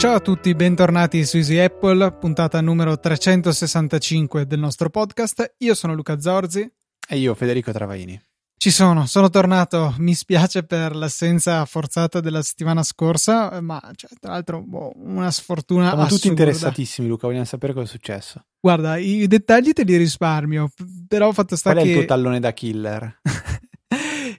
[0.00, 5.56] Ciao a tutti, bentornati su Easy Apple, puntata numero 365 del nostro podcast.
[5.58, 6.68] Io sono Luca Zorzi.
[7.06, 8.29] E io Federico Travaini.
[8.62, 9.94] Ci sono, sono tornato.
[10.00, 15.86] Mi spiace per l'assenza forzata della settimana scorsa, ma cioè, tra l'altro boh, una sfortuna.
[15.86, 16.14] Siamo assurda.
[16.14, 17.26] tutti interessatissimi, Luca.
[17.26, 18.44] Vogliamo sapere cosa è successo.
[18.60, 20.68] Guarda, i dettagli te li risparmio,
[21.08, 21.88] però ho fatto sta Qual che...
[21.88, 23.20] è il tuo tallone da killer?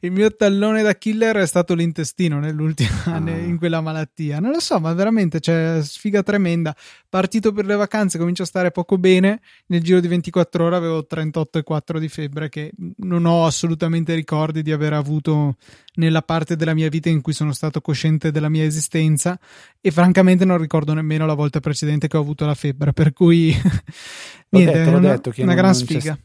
[0.04, 3.18] il mio tallone da killer è stato l'intestino nell'ultima Ah.
[3.30, 4.40] in quella malattia.
[4.40, 6.76] Non lo so, ma veramente c'è sfiga tremenda.
[7.08, 9.42] Partito per le vacanze, comincio a stare poco bene.
[9.68, 14.72] Nel giro di 24 ore avevo 38,4 di febbre, che non ho assolutamente ricordi di
[14.72, 15.56] aver avuto
[15.96, 19.40] nella parte della mia vita in cui sono stato cosciente della mia esistenza.
[19.80, 22.94] E francamente non ricordo nemmeno la volta precedente che ho avuto la febbre.
[22.94, 23.54] Per cui,
[24.50, 26.18] niente, detto, l'ho è una, detto una non- gran non sfiga.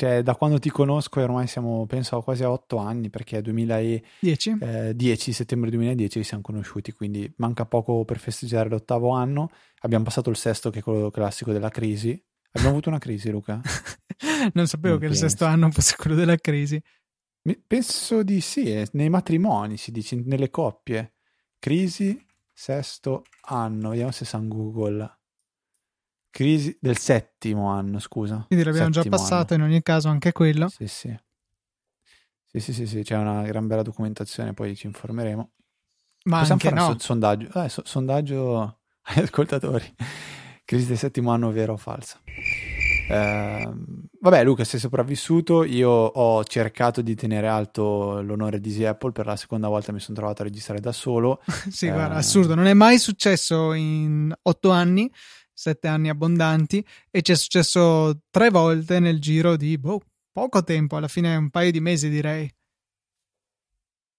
[0.00, 3.42] Cioè, da quando ti conosco, e ormai siamo, penso, quasi a otto anni, perché è
[3.42, 4.58] 2010,
[4.94, 5.32] 10?
[5.32, 9.50] settembre 2010 ci siamo conosciuti, quindi manca poco per festeggiare l'ottavo anno.
[9.80, 12.10] Abbiamo passato il sesto, che è quello classico della crisi.
[12.52, 13.60] Abbiamo avuto una crisi, Luca?
[14.54, 15.26] non sapevo Non che il penso.
[15.28, 16.80] sesto anno fosse quello della crisi.
[17.66, 21.14] Penso di sì, eh, nei matrimoni si dice, nelle coppie.
[21.58, 25.17] Crisi, sesto anno, vediamo se sa in Google.
[26.38, 28.44] Crisi del settimo anno, scusa.
[28.46, 30.60] Quindi l'abbiamo già Settimo passato in ogni caso anche quello.
[30.60, 30.68] anno.
[30.68, 31.12] Sì, sì.
[32.44, 35.50] Sì, sì, sì, sì, c'è una gran bella documentazione, poi ci informeremo.
[36.26, 36.86] Ma Possiamo anche fare no.
[36.92, 39.92] un so- sondaggio, eh, so- sondaggio agli ascoltatori.
[40.64, 42.20] Crisi del settimo anno, vero o falso?
[43.10, 45.64] Ehm, vabbè, Luca, sei sopravvissuto.
[45.64, 49.12] Io ho cercato di tenere alto l'onore di Easy Apple.
[49.12, 51.42] Per la seconda volta mi sono trovato a registrare da solo.
[51.68, 51.90] sì, eh.
[51.90, 52.54] guarda, assurdo.
[52.54, 55.10] Non è mai successo in otto anni,
[55.58, 60.96] sette anni abbondanti, e ci è successo tre volte nel giro di boh, poco tempo,
[60.96, 62.48] alla fine un paio di mesi direi.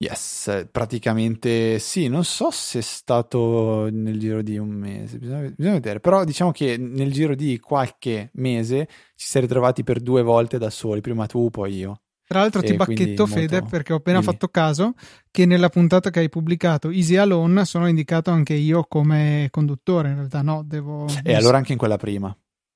[0.02, 2.08] Yes, eh, praticamente sì.
[2.08, 6.00] Non so se è stato nel giro di un mese, bisogna, bisogna vedere.
[6.00, 10.58] Però diciamo che nel giro di qualche mese ci si è ritrovati per due volte
[10.58, 11.02] da soli.
[11.02, 12.02] Prima tu, poi io.
[12.30, 14.32] Tra l'altro ti bacchetto molto- Fede perché ho appena dimmi.
[14.32, 14.94] fatto caso
[15.32, 20.16] che nella puntata che hai pubblicato Easy Alone sono indicato anche io come conduttore, in
[20.16, 21.08] realtà no, devo...
[21.24, 22.28] E allora anche in quella prima.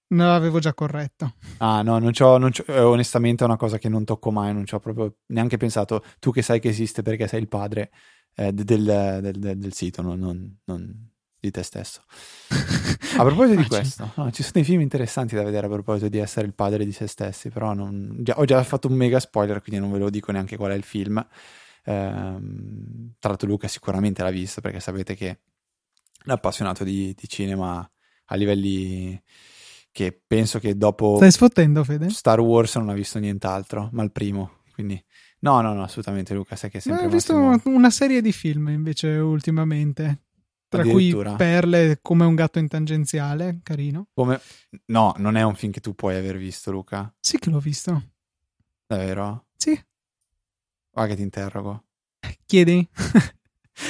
[0.07, 1.35] Non l'avevo già corretto.
[1.57, 4.53] Ah, no, non c'ho, non c'ho- eh, onestamente è una cosa che non tocco mai,
[4.55, 6.03] non ci ho proprio neanche pensato.
[6.17, 7.91] Tu che sai che esiste perché sei il padre
[8.35, 11.11] eh, de- del, del- del- del sito, non, non- non
[11.47, 12.01] di te stesso.
[13.17, 16.17] A proposito di questo, no, ci sono dei film interessanti da vedere a proposito di
[16.17, 19.61] essere il padre di se stessi, però non- già- ho già fatto un mega spoiler,
[19.61, 21.23] quindi non ve lo dico neanche qual è il film.
[21.85, 25.37] Ehm, tra l'altro Luca sicuramente l'ha visto perché sapete che è
[26.31, 27.87] appassionato di, di cinema
[28.27, 29.21] a livelli
[29.91, 32.09] che penso che dopo Stai sfottendo Fede?
[32.09, 34.61] Star Wars non ha visto nient'altro, ma il primo.
[34.73, 34.99] Quindi,
[35.41, 36.55] no, no, no, assolutamente, Luca.
[36.55, 40.21] Sai che è sempre ho visto Massimo- una serie di film invece ultimamente,
[40.77, 41.15] tra cui?
[41.37, 44.07] Perle come un gatto in tangenziale, carino.
[44.13, 44.39] Come...
[44.85, 47.13] No, non è un film che tu puoi aver visto, Luca.
[47.19, 48.09] Sì che l'ho visto.
[48.85, 49.45] Davvero?
[49.55, 49.79] Sì,
[50.91, 51.83] Va che ti interrogo.
[52.45, 52.87] chiedi.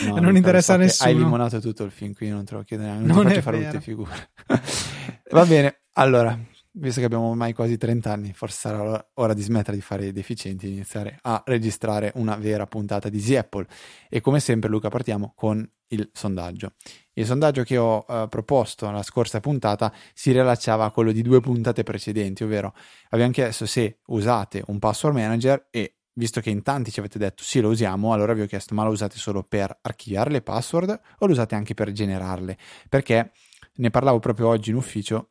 [0.06, 1.18] No, Non interessa a che Hai nessuno.
[1.18, 3.06] limonato tutto il film, quindi non te lo chiedo neanche.
[3.06, 4.30] Non Non, ti è faccio fare tutte figure.
[5.32, 6.38] Va bene, allora,
[6.72, 10.12] visto che abbiamo ormai quasi 30 anni, forse sarà ora- di smettere di fare i
[10.14, 13.68] deficienti e iniziare a registrare una vera puntata di Easy Apple.
[14.10, 16.74] E come sempre, Luca, partiamo con il sondaggio.
[17.14, 21.40] Il sondaggio che ho eh, proposto alla scorsa puntata si rilacciava a quello di due
[21.40, 22.74] puntate precedenti, ovvero
[23.10, 27.44] abbiamo chiesto se usate un password manager e visto che in tanti ci avete detto
[27.44, 31.00] sì lo usiamo, allora vi ho chiesto ma lo usate solo per archiviare le password
[31.20, 32.58] o lo usate anche per generarle?
[32.90, 33.32] Perché
[33.76, 35.30] ne parlavo proprio oggi in ufficio.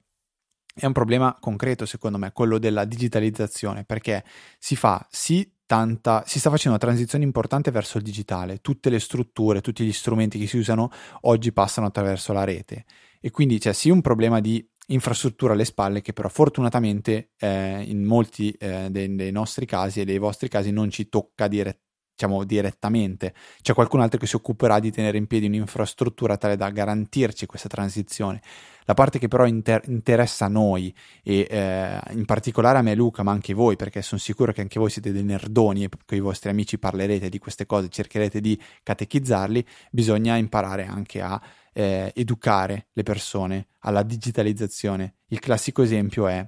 [0.74, 4.24] È un problema concreto, secondo me, quello della digitalizzazione, perché
[4.58, 8.98] si fa sì tanta, si sta facendo una transizione importante verso il digitale, tutte le
[8.98, 10.90] strutture, tutti gli strumenti che si usano
[11.22, 12.86] oggi passano attraverso la rete.
[13.20, 18.04] E quindi c'è sì un problema di infrastruttura alle spalle che però fortunatamente eh, in
[18.04, 21.82] molti eh, dei, dei nostri casi e dei vostri casi non ci tocca dire,
[22.22, 23.34] diciamo, direttamente.
[23.60, 27.68] C'è qualcun altro che si occuperà di tenere in piedi un'infrastruttura tale da garantirci questa
[27.68, 28.40] transizione.
[28.84, 33.22] La parte che però inter- interessa a noi e eh, in particolare a me Luca,
[33.22, 36.20] ma anche voi, perché sono sicuro che anche voi siete dei nerdoni e con i
[36.20, 41.40] vostri amici parlerete di queste cose, cercherete di catechizzarli, bisogna imparare anche a
[41.72, 45.14] eh, educare le persone alla digitalizzazione.
[45.28, 46.46] Il classico esempio è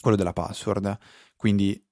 [0.00, 0.98] quello della password.
[1.36, 1.82] Quindi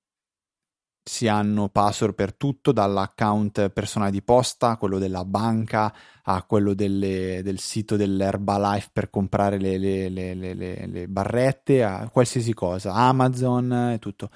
[1.09, 5.93] si hanno password per tutto, dall'account personale di posta quello della banca
[6.25, 12.53] a quello delle, del sito dell'Herbalife per comprare le, le, le, le, barrette, a qualsiasi
[12.53, 14.31] cosa, Amazon e tutto.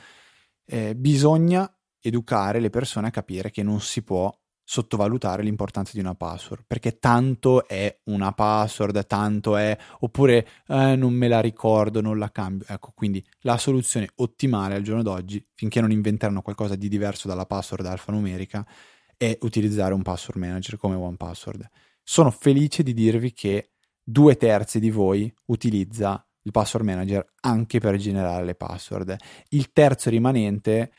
[0.65, 1.71] Eh, bisogna
[2.01, 4.33] educare le persone a capire che non si può
[4.73, 11.13] sottovalutare l'importanza di una password, perché tanto è una password, tanto è, oppure eh, non
[11.13, 12.65] me la ricordo, non la cambio.
[12.67, 17.45] Ecco, quindi la soluzione ottimale al giorno d'oggi, finché non inventeranno qualcosa di diverso dalla
[17.45, 18.67] password alfanumerica,
[19.15, 21.69] è utilizzare un password manager come OnePassword.
[22.03, 23.73] Sono felice di dirvi che
[24.03, 29.17] due terzi di voi utilizza il password manager anche per generare le password.
[29.51, 30.93] Il terzo rimanente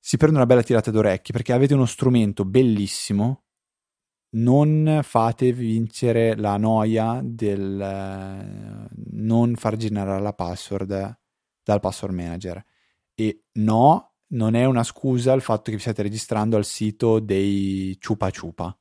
[0.00, 3.44] si prende una bella tirata d'orecchie perché avete uno strumento bellissimo.
[4.32, 11.18] Non fate vincere la noia del eh, non far generare la password
[11.62, 12.64] dal password manager.
[13.14, 17.96] E no, non è una scusa il fatto che vi state registrando al sito dei
[18.00, 18.76] Ciupa Ciupa.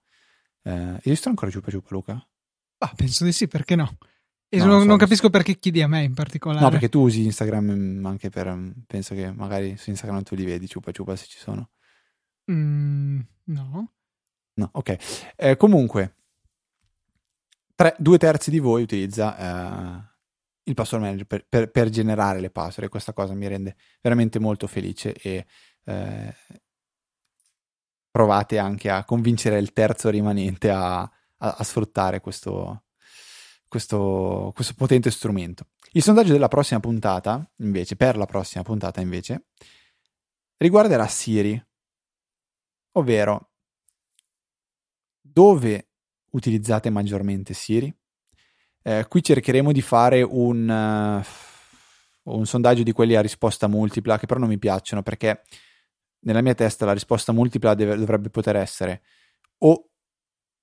[0.62, 2.30] Eh, esistono ancora Ciupa Ciupa, Luca?
[2.78, 3.98] Ah, penso di sì, perché no?
[4.52, 6.64] E no, non, so, non, capisco perché chiedi a me in particolare.
[6.64, 8.52] No, perché tu usi Instagram mm, anche per.
[8.52, 11.70] Mm, penso che magari su Instagram tu li vedi, ciupa ciupa se ci sono.
[12.52, 13.92] Mm, no.
[14.56, 15.34] No, ok.
[15.36, 16.16] Eh, comunque,
[17.76, 20.10] tre, due terzi di voi utilizza eh,
[20.64, 24.40] il password manager per, per, per, generare le password e questa cosa mi rende veramente
[24.40, 25.46] molto felice e
[25.86, 26.36] eh,
[28.10, 32.84] provate anche a convincere il terzo rimanente a, a, a sfruttare questo,
[33.70, 35.68] questo, questo potente strumento.
[35.92, 39.46] Il sondaggio della prossima puntata, invece, per la prossima puntata, invece,
[40.58, 41.64] riguarderà Siri,
[42.94, 43.52] ovvero
[45.22, 45.90] dove
[46.32, 47.96] utilizzate maggiormente Siri?
[48.82, 50.68] Eh, qui cercheremo di fare un,
[52.24, 55.44] uh, un sondaggio di quelli a risposta multipla, che però non mi piacciono perché
[56.22, 59.02] nella mia testa la risposta multipla deve, dovrebbe poter essere
[59.60, 59.90] o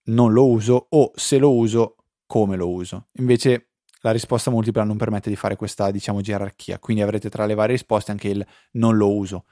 [0.04, 1.95] non lo uso o se lo uso
[2.26, 3.08] come lo uso.
[3.18, 3.70] Invece
[4.00, 7.76] la risposta multipla non permette di fare questa, diciamo, gerarchia, quindi avrete tra le varie
[7.76, 9.46] risposte anche il non lo uso.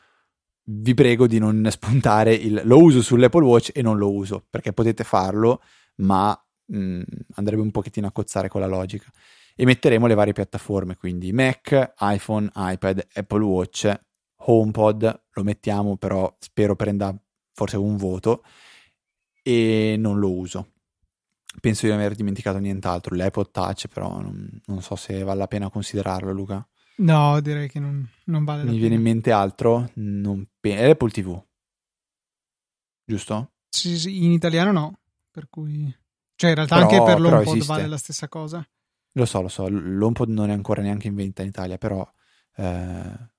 [0.67, 4.73] Vi prego di non spuntare il lo uso sull'Apple Watch e non lo uso, perché
[4.73, 5.61] potete farlo,
[5.97, 6.31] ma
[6.67, 7.03] mh, mm,
[7.35, 9.11] andrebbe un pochettino a cozzare con la logica.
[9.57, 14.01] E metteremo le varie piattaforme, quindi Mac, iPhone, iPad, Apple Watch,
[14.37, 17.17] HomePod, lo mettiamo, però spero prenda
[17.53, 18.43] forse un voto
[19.43, 20.74] e non lo uso
[21.61, 23.15] penso di aver dimenticato nient'altro.
[23.15, 26.67] L'iPod Touch, però non, non, so se vale la pena considerarlo, Luca.
[26.97, 29.91] No, direi che non, non vale Mi viene in mente altro?
[29.95, 31.43] Non pe- è l'Apple TV,
[33.05, 33.53] giusto?
[33.69, 34.99] Sì, sì, in italiano no,
[35.31, 35.93] per cui...
[36.37, 38.67] Cioè, in realtà però, anche per l'HomePod vale la stessa cosa.
[39.13, 42.09] Lo so, lo so, l'HomePod non è ancora neanche in vendita in Italia, però...
[42.57, 43.33] Eh...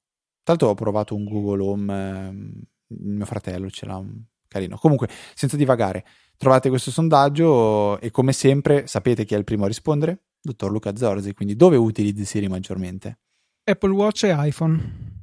[0.47, 4.77] L'altro ho provato un Google Home, eh, mio fratello ce l'ha, un carino.
[4.77, 6.05] Comunque, senza divagare,
[6.37, 10.23] Trovate questo sondaggio e come sempre sapete chi è il primo a rispondere?
[10.41, 13.19] Dottor Luca Zorzi, quindi dove utilizzi Siri maggiormente?
[13.63, 15.13] Apple Watch e iPhone.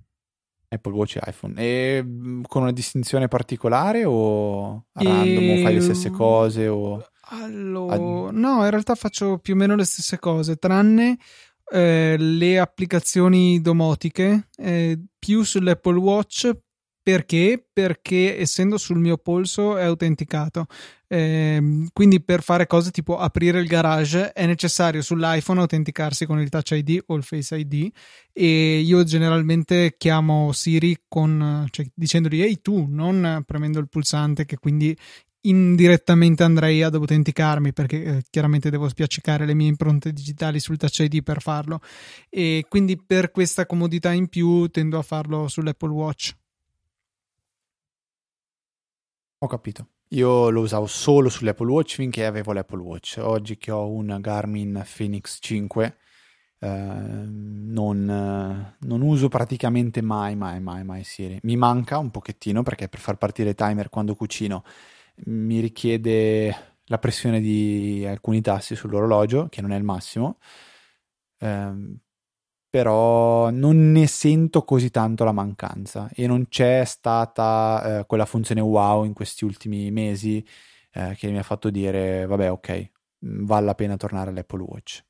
[0.69, 1.55] Apple Watch e iPhone.
[1.57, 5.61] E mm, con una distinzione particolare o a random e...
[5.61, 6.67] o fai le stesse cose?
[6.67, 7.07] O...
[7.29, 11.19] Allora, no, in realtà faccio più o meno le stesse cose, tranne
[11.71, 16.51] eh, le applicazioni domotiche, eh, più sull'Apple Watch
[17.03, 17.65] perché?
[17.73, 20.67] Perché essendo sul mio polso è autenticato.
[21.09, 26.49] Eh, quindi per fare cose tipo aprire il garage è necessario sull'iPhone autenticarsi con il
[26.49, 27.91] Touch ID o il Face ID
[28.33, 34.57] e io generalmente chiamo Siri con, cioè, dicendogli ehi tu, non premendo il pulsante che
[34.57, 34.97] quindi
[35.43, 41.01] indirettamente andrei ad autenticarmi perché eh, chiaramente devo spiaccicare le mie impronte digitali sul Touch
[41.01, 41.81] ID per farlo
[42.31, 46.35] e quindi per questa comodità in più tendo a farlo sull'Apple Watch.
[49.43, 49.89] Ho capito.
[50.11, 53.19] Io lo usavo solo sull'Apple Watch finché avevo l'Apple Watch.
[53.21, 55.97] Oggi che ho un Garmin Phoenix 5,
[56.61, 58.05] eh, non,
[58.79, 61.41] non, uso praticamente mai, mai, mai, mai Siri.
[61.43, 64.63] Mi manca un pochettino perché per far partire il timer quando cucino
[65.25, 70.39] mi richiede la pressione di alcuni tasti sull'orologio, che non è il massimo.
[71.39, 71.97] Eh,
[72.73, 76.09] però non ne sento così tanto la mancanza.
[76.15, 80.43] E non c'è stata eh, quella funzione wow in questi ultimi mesi
[80.95, 82.91] eh, che mi ha fatto dire vabbè ok
[83.27, 85.05] mm, vale la pena tornare all'Apple Watch.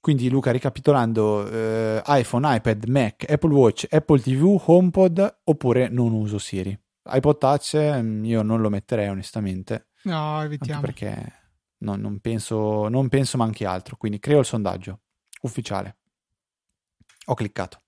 [0.00, 6.38] Quindi Luca ricapitolando eh, iPhone, iPad, Mac, Apple Watch, Apple TV, HomePod oppure non uso
[6.38, 6.76] Siri.
[7.10, 9.88] iPod Touch mm, io non lo metterei onestamente.
[10.04, 10.80] No evitiamo.
[10.80, 11.32] Perché
[11.80, 13.96] no, non, penso, non penso manchi altro.
[13.98, 15.00] Quindi creo il sondaggio
[15.42, 15.96] ufficiale
[17.26, 17.80] ho cliccato.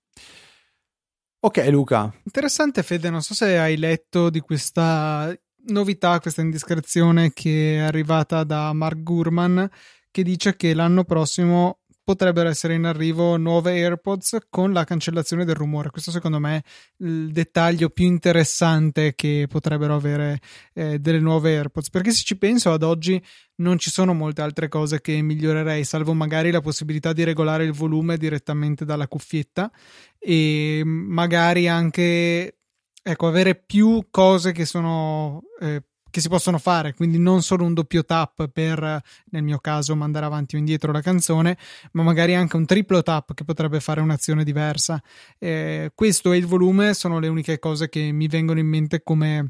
[1.39, 2.11] Ok, Luca.
[2.23, 3.09] Interessante, Fede.
[3.09, 5.31] Non so se hai letto di questa
[5.67, 9.69] novità, questa indiscrezione che è arrivata da Mark Gurman,
[10.09, 15.55] che dice che l'anno prossimo potrebbero essere in arrivo nuove AirPods con la cancellazione del
[15.55, 15.89] rumore.
[15.89, 20.39] Questo secondo me è il dettaglio più interessante che potrebbero avere
[20.73, 23.21] eh, delle nuove AirPods, perché se ci penso ad oggi
[23.55, 27.73] non ci sono molte altre cose che migliorerei, salvo magari la possibilità di regolare il
[27.73, 29.71] volume direttamente dalla cuffietta
[30.19, 32.59] e magari anche
[33.01, 35.81] ecco, avere più cose che sono eh,
[36.15, 40.25] che si possono fare, quindi non solo un doppio tap per, nel mio caso, mandare
[40.25, 41.57] avanti o indietro la canzone,
[41.91, 45.03] ma magari anche un triplo tap che potrebbe fare un'azione diversa.
[45.37, 49.49] Eh, questo e il volume sono le uniche cose che mi vengono in mente come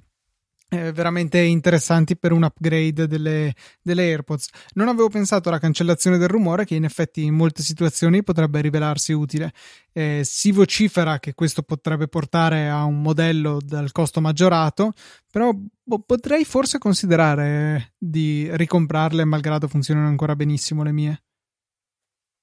[0.69, 4.47] eh, veramente interessanti per un upgrade delle, delle, AirPods.
[4.73, 9.13] Non avevo pensato alla cancellazione del rumore, che in effetti in molte situazioni potrebbe rivelarsi
[9.13, 9.53] utile.
[9.93, 14.93] Eh, si vocifera che questo potrebbe portare a un modello dal costo maggiorato,
[15.31, 21.24] però boh, potrei forse considerare di ricomprarle, malgrado funzionino ancora benissimo le mie.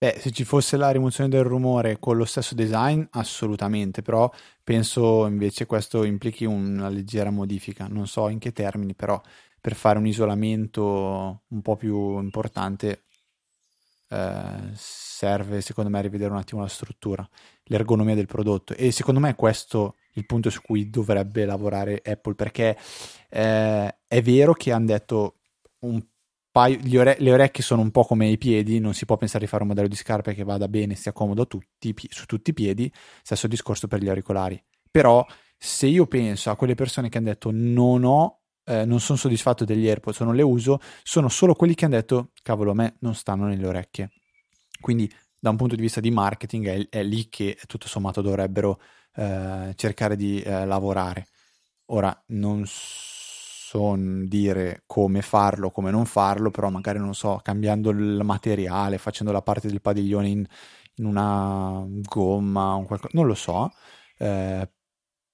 [0.02, 4.28] Beh, se ci fosse la rimozione del rumore con lo stesso design, assolutamente, però
[4.64, 9.20] penso invece questo implichi una leggera modifica, non so in che termini, però
[9.60, 13.04] per fare un isolamento un po' più importante
[14.08, 17.26] eh, serve secondo me rivedere un attimo la struttura,
[17.64, 18.74] l'ergonomia del prodotto.
[18.74, 22.76] E secondo me è questo il punto su cui dovrebbe lavorare Apple perché
[23.28, 25.36] eh, è vero che hanno detto
[25.80, 26.02] un
[26.52, 29.50] paio, ore- le orecchie sono un po' come i piedi, non si può pensare di
[29.50, 32.92] fare un modello di scarpe che vada bene, sia comodo tutti, su tutti i piedi,
[33.22, 34.62] stesso discorso per gli auricolari.
[34.90, 39.18] Però se io penso a quelle persone che hanno detto non ho, eh, non sono
[39.18, 42.96] soddisfatto degli AirPods, non le uso, sono solo quelli che hanno detto cavolo a me
[43.00, 44.10] non stanno nelle orecchie.
[44.80, 48.78] Quindi da un punto di vista di marketing è, è lì che tutto sommato dovrebbero
[49.14, 51.26] eh, cercare di eh, lavorare.
[51.86, 53.11] Ora non so
[53.72, 59.32] so dire come farlo, come non farlo, però magari non so, cambiando il materiale, facendo
[59.32, 60.44] la parte del padiglione in,
[60.96, 63.72] in una gomma o qualcosa, non lo so.
[64.18, 64.70] Eh,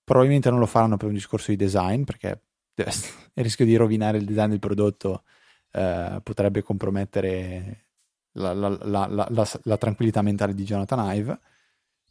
[0.04, 2.42] probabilmente non lo faranno per un discorso di design, perché
[2.76, 5.24] il rischio di rovinare il design del prodotto
[5.72, 7.86] eh, potrebbe compromettere
[8.34, 11.40] la, la, la, la, tranquillità mentale di Jonathan Ive.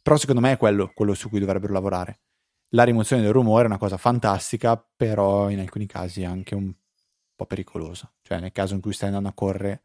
[0.02, 2.20] Però secondo me è quello, quello su cui dovrebbero lavorare
[2.70, 6.72] la rimozione del rumore è una cosa fantastica, però in alcuni casi anche un
[7.34, 8.12] po' pericolosa.
[8.22, 9.82] Cioè, nel caso in cui stai andando a correre,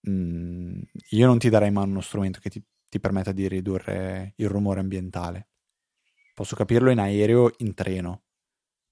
[0.00, 0.80] mh, mm,
[1.10, 4.80] io non ti darei mai uno strumento che ti, ti, permetta di ridurre il rumore
[4.80, 5.48] ambientale.
[6.34, 8.24] Posso capirlo in aereo, in treno,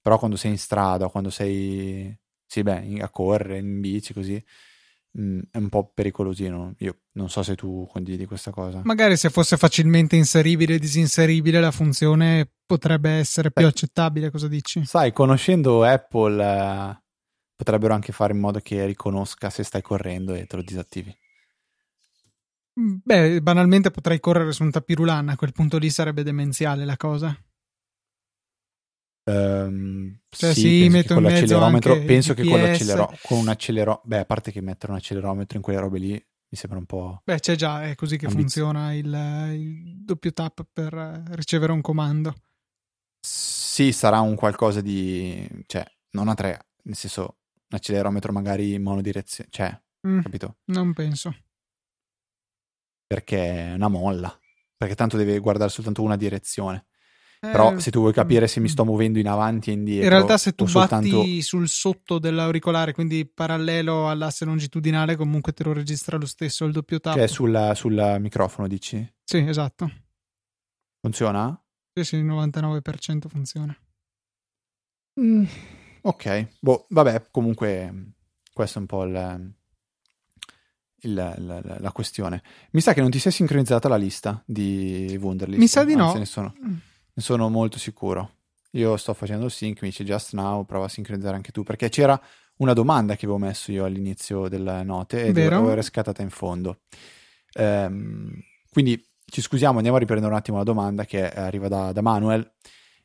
[0.00, 2.16] però quando sei in strada, quando sei,
[2.46, 4.42] sì, beh, a correre, in bici, così,
[5.14, 6.74] mh, mm, è un po' pericolosino.
[6.78, 8.82] Io non so se tu condividi questa cosa.
[8.84, 14.48] Magari se fosse facilmente inseribile e disinseribile la funzione potrebbe essere più Beh, accettabile, cosa
[14.48, 14.84] dici?
[14.84, 17.02] Sai, conoscendo Apple eh,
[17.54, 21.16] potrebbero anche fare in modo che riconosca se stai correndo e te lo disattivi.
[22.80, 26.96] Mm, beh, banalmente potrei correre su un tapirulan, a quel punto lì sarebbe demenziale la
[26.96, 27.36] cosa.
[29.26, 34.02] Um, cioè, sì, sì penso, che con l'accelerometro, penso che con, l'accelero, con un accelerometro,
[34.06, 37.22] beh, a parte che mettere un accelerometro in quelle robe lì mi sembra un po'.
[37.24, 38.66] Beh, c'è già, è così che ambizio.
[38.66, 39.06] funziona il,
[39.54, 42.34] il, doppio tap per ricevere un comando.
[43.20, 45.48] Sì, sarà un qualcosa di.
[45.66, 49.76] cioè, non a tre, nel senso, un accelerometro magari in monodirezione, cioè,
[50.06, 50.58] mm, capito?
[50.66, 51.34] Non penso.
[53.06, 54.38] Perché è una molla,
[54.76, 56.86] perché tanto deve guardare soltanto una direzione.
[57.50, 60.04] Però eh, se tu vuoi capire se mi sto muovendo in avanti e indietro.
[60.04, 61.18] In realtà, se tu soltanto...
[61.18, 66.72] batti sul sotto dell'auricolare, quindi parallelo all'asse longitudinale, comunque te lo registra lo stesso il
[66.72, 67.14] doppio tap.
[67.14, 69.06] Cioè sul, sul microfono, dici?
[69.22, 69.90] Sì, esatto.
[71.00, 71.58] Funziona?
[71.92, 73.76] Sì, sì, il 99% funziona.
[75.20, 75.44] Mm,
[76.02, 78.14] ok, boh, vabbè, comunque
[78.52, 79.54] questa è un po' il,
[81.02, 82.42] il, la, la, questione.
[82.72, 85.60] Mi sa che non ti sei sincronizzata la lista di Wunderlist.
[85.60, 86.12] Mi sa di no.
[87.14, 87.48] Ne sono.
[87.48, 88.30] Molto sicuro.
[88.72, 91.88] Io sto facendo il sync, mi dice just now, prova a sincronizzare anche tu, perché
[91.88, 92.20] c'era
[92.56, 96.80] una domanda che avevo messo io all'inizio delle note e l'avevo rescatata in fondo.
[97.52, 98.32] Ehm,
[98.70, 102.52] quindi ci scusiamo, andiamo a riprendere un attimo la domanda che arriva da, da Manuel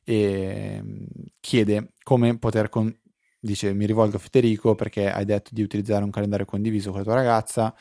[0.04, 1.04] e mm,
[1.40, 2.96] chiede come poter con-
[3.40, 7.06] dice mi rivolgo a Federico perché hai detto di utilizzare un calendario condiviso con la
[7.06, 7.74] tua ragazza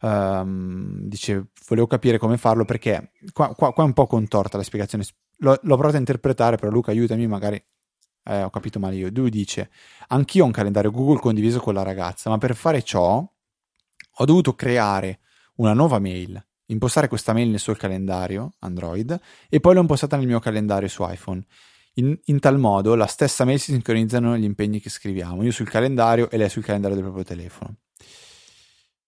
[0.00, 4.62] um, dice volevo capire come farlo perché qua, qua, qua, è un po' contorta la
[4.62, 5.04] spiegazione
[5.38, 7.62] l'ho, l'ho provato a interpretare, però Luca aiutami, magari
[8.24, 9.10] eh, ho capito male io.
[9.12, 9.70] Lui dice,
[10.08, 13.18] anch'io ho un calendario Google condiviso con la ragazza, ma per fare ciò
[14.20, 15.20] ho dovuto creare
[15.56, 19.18] una nuova mail impostare questa mail nel suo calendario Android
[19.48, 21.44] e poi l'ho impostata nel mio calendario su iPhone.
[21.94, 25.68] In, in, tal modo la stessa mail si sincronizzano gli impegni che scriviamo, io sul
[25.68, 27.76] calendario e lei sul calendario del proprio telefono.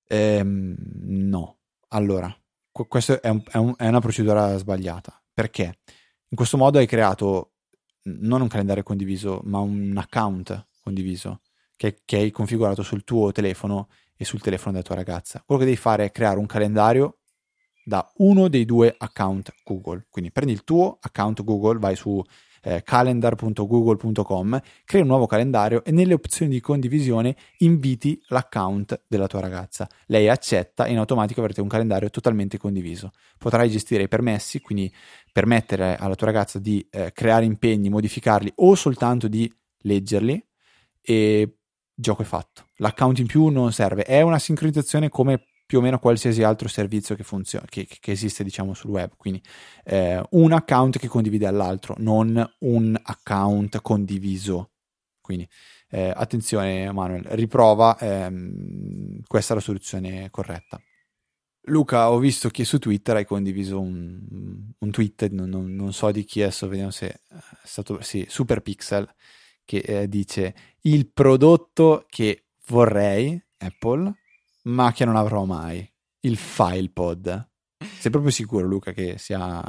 [0.09, 0.75] Ehm,
[1.29, 1.59] no,
[1.89, 2.35] allora,
[2.73, 5.79] questa è, un, è, un, è una procedura sbagliata perché
[6.31, 7.53] in questo modo hai creato
[8.05, 11.43] non un calendario condiviso, ma un account condiviso
[11.77, 15.43] che, che hai configurato sul tuo telefono e sul telefono della tua ragazza.
[15.45, 17.19] Quello che devi fare è creare un calendario
[17.85, 20.07] da uno dei due account Google.
[20.09, 22.23] Quindi prendi il tuo account Google, vai su
[22.62, 29.40] eh, calendar.google.com, crei un nuovo calendario e nelle opzioni di condivisione inviti l'account della tua
[29.40, 29.88] ragazza.
[30.07, 33.12] Lei accetta e in automatico avrete un calendario totalmente condiviso.
[33.38, 34.93] Potrai gestire i permessi, quindi
[35.33, 39.52] permettere alla tua ragazza di eh, creare impegni, modificarli o soltanto di
[39.83, 40.45] leggerli
[41.00, 41.55] e
[41.95, 42.67] gioco è fatto.
[42.76, 47.15] L'account in più non serve, è una sincronizzazione come più o meno qualsiasi altro servizio
[47.15, 49.12] che, funziona, che, che esiste diciamo sul web.
[49.17, 49.41] Quindi
[49.85, 54.73] eh, un account che condivide all'altro non un account condiviso.
[55.21, 55.49] Quindi
[55.91, 60.83] eh, attenzione Manuel riprova ehm, questa è la soluzione corretta.
[61.67, 66.11] Luca ho visto che su Twitter hai condiviso un, un tweet non, non, non, so
[66.11, 67.21] di chi adesso vediamo se è
[67.62, 69.09] stato sì, Superpixel
[69.65, 74.20] che eh, dice il prodotto che vorrei Apple
[74.64, 75.88] ma che non avrò mai.
[76.21, 77.49] Il FilePod.
[77.99, 79.62] Sei proprio sicuro, Luca, che sia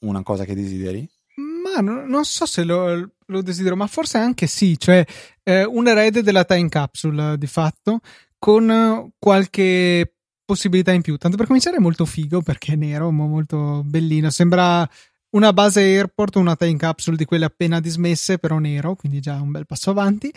[0.00, 1.08] una cosa che desideri?
[1.36, 5.04] Ma no, non so se lo, lo, desidero, ma forse anche sì, cioè
[5.42, 8.00] eh, un erede della time capsule di fatto,
[8.38, 11.16] con qualche possibilità in più.
[11.16, 14.30] Tanto per cominciare è molto figo perché è nero, molto bellino.
[14.30, 14.88] Sembra
[15.30, 19.50] una base airport, una time capsule di quelle appena dismesse, però nero, quindi già un
[19.50, 20.32] bel passo avanti.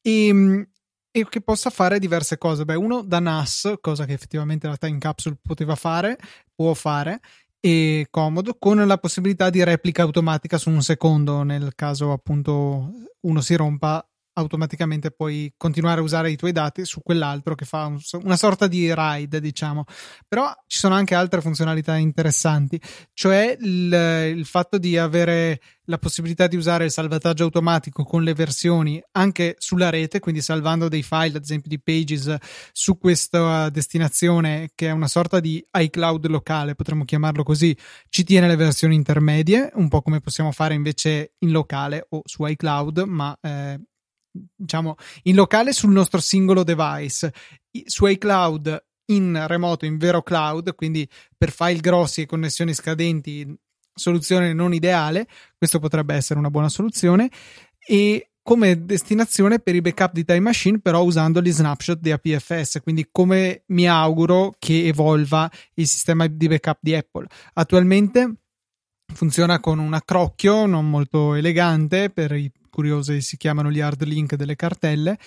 [0.00, 0.66] E, ehm,
[1.10, 2.64] e che possa fare diverse cose.
[2.64, 6.18] Beh, uno da NAS, cosa che effettivamente la Time Capsule poteva fare,
[6.54, 7.20] può fare,
[7.60, 12.90] e comodo, con la possibilità di replica automatica su un secondo, nel caso appunto
[13.20, 14.04] uno si rompa
[14.40, 18.66] automaticamente puoi continuare a usare i tuoi dati su quell'altro che fa un, una sorta
[18.66, 19.84] di ride, diciamo.
[20.26, 22.80] Però ci sono anche altre funzionalità interessanti,
[23.12, 25.60] cioè il, il fatto di avere
[25.90, 30.88] la possibilità di usare il salvataggio automatico con le versioni anche sulla rete, quindi salvando
[30.88, 32.34] dei file, ad esempio di Pages,
[32.72, 37.76] su questa destinazione che è una sorta di iCloud locale, potremmo chiamarlo così,
[38.08, 42.46] ci tiene le versioni intermedie, un po' come possiamo fare invece in locale o su
[42.46, 43.80] iCloud, ma eh,
[44.30, 47.32] diciamo in locale sul nostro singolo device.
[47.84, 53.46] Su iCloud in remoto in vero cloud quindi per file grossi e connessioni scadenti
[53.92, 57.28] soluzione non ideale questo potrebbe essere una buona soluzione
[57.86, 62.80] e come destinazione per i backup di Time Machine però usando gli snapshot di APFS
[62.82, 67.26] quindi come mi auguro che evolva il sistema di backup di Apple.
[67.54, 68.34] Attualmente
[69.12, 74.34] funziona con un accrocchio non molto elegante per i curiosi si chiamano gli hard link
[74.36, 75.18] delle cartelle.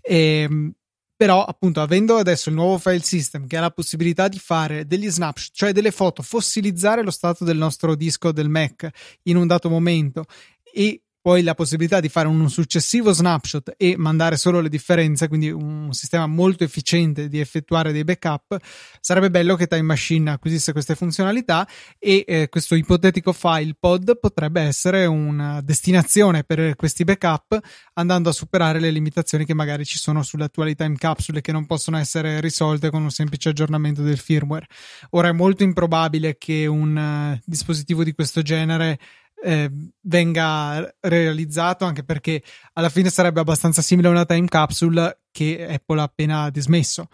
[0.00, 0.72] E, ehm,
[1.20, 5.10] però appunto avendo adesso il nuovo file system che ha la possibilità di fare degli
[5.10, 8.88] snapshot, cioè delle foto, fossilizzare lo stato del nostro disco del Mac
[9.24, 10.24] in un dato momento
[10.62, 15.50] e poi la possibilità di fare un successivo snapshot e mandare solo le differenze, quindi
[15.50, 18.56] un sistema molto efficiente di effettuare dei backup,
[19.00, 24.62] sarebbe bello che Time Machine acquisisse queste funzionalità e eh, questo ipotetico file pod potrebbe
[24.62, 27.58] essere una destinazione per questi backup
[27.94, 31.66] andando a superare le limitazioni che magari ci sono sulle attuali time capsule che non
[31.66, 34.66] possono essere risolte con un semplice aggiornamento del firmware.
[35.10, 38.98] Ora è molto improbabile che un uh, dispositivo di questo genere
[39.42, 39.70] eh,
[40.02, 42.42] venga realizzato anche perché
[42.74, 47.08] alla fine sarebbe abbastanza simile a una time capsule che Apple ha appena dismesso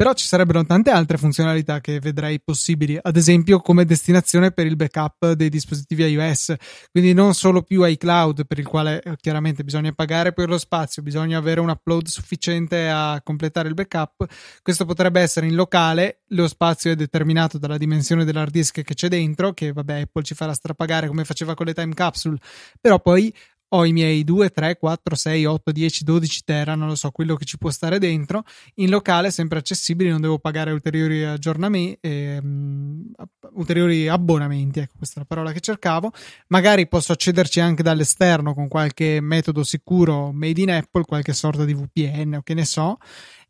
[0.00, 4.74] però ci sarebbero tante altre funzionalità che vedrei possibili, ad esempio come destinazione per il
[4.74, 6.54] backup dei dispositivi iOS,
[6.90, 11.02] quindi non solo più iCloud per il quale eh, chiaramente bisogna pagare per lo spazio,
[11.02, 14.24] bisogna avere un upload sufficiente a completare il backup,
[14.62, 19.08] questo potrebbe essere in locale, lo spazio è determinato dalla dimensione dell'hard disk che c'è
[19.08, 22.38] dentro, che vabbè Apple ci farà strapagare come faceva con le time capsule,
[22.80, 23.30] però poi
[23.72, 27.36] ho i miei 2, 3, 4, 6, 8, 10, 12 tera, non lo so, quello
[27.36, 28.42] che ci può stare dentro,
[28.76, 33.12] in locale sempre accessibili, non devo pagare ulteriori aggiornamenti, ehm,
[33.52, 36.12] ulteriori abbonamenti, ecco questa è la parola che cercavo,
[36.48, 41.74] magari posso accederci anche dall'esterno con qualche metodo sicuro made in Apple, qualche sorta di
[41.74, 42.98] VPN o che ne so,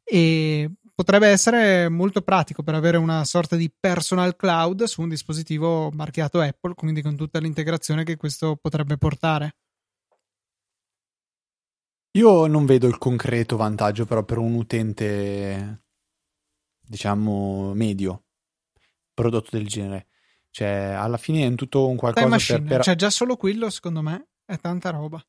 [0.04, 5.90] e potrebbe essere molto pratico per avere una sorta di personal cloud su un dispositivo
[5.92, 9.54] marchiato Apple, quindi con tutta l'integrazione che questo potrebbe portare.
[12.12, 15.84] Io non vedo il concreto vantaggio però per un utente,
[16.80, 18.24] diciamo, medio.
[19.14, 20.08] prodotto del genere.
[20.50, 22.82] Cioè, alla fine è tutto un qualcosa Time machine, per, per...
[22.82, 25.24] cioè già solo quello secondo me è tanta roba.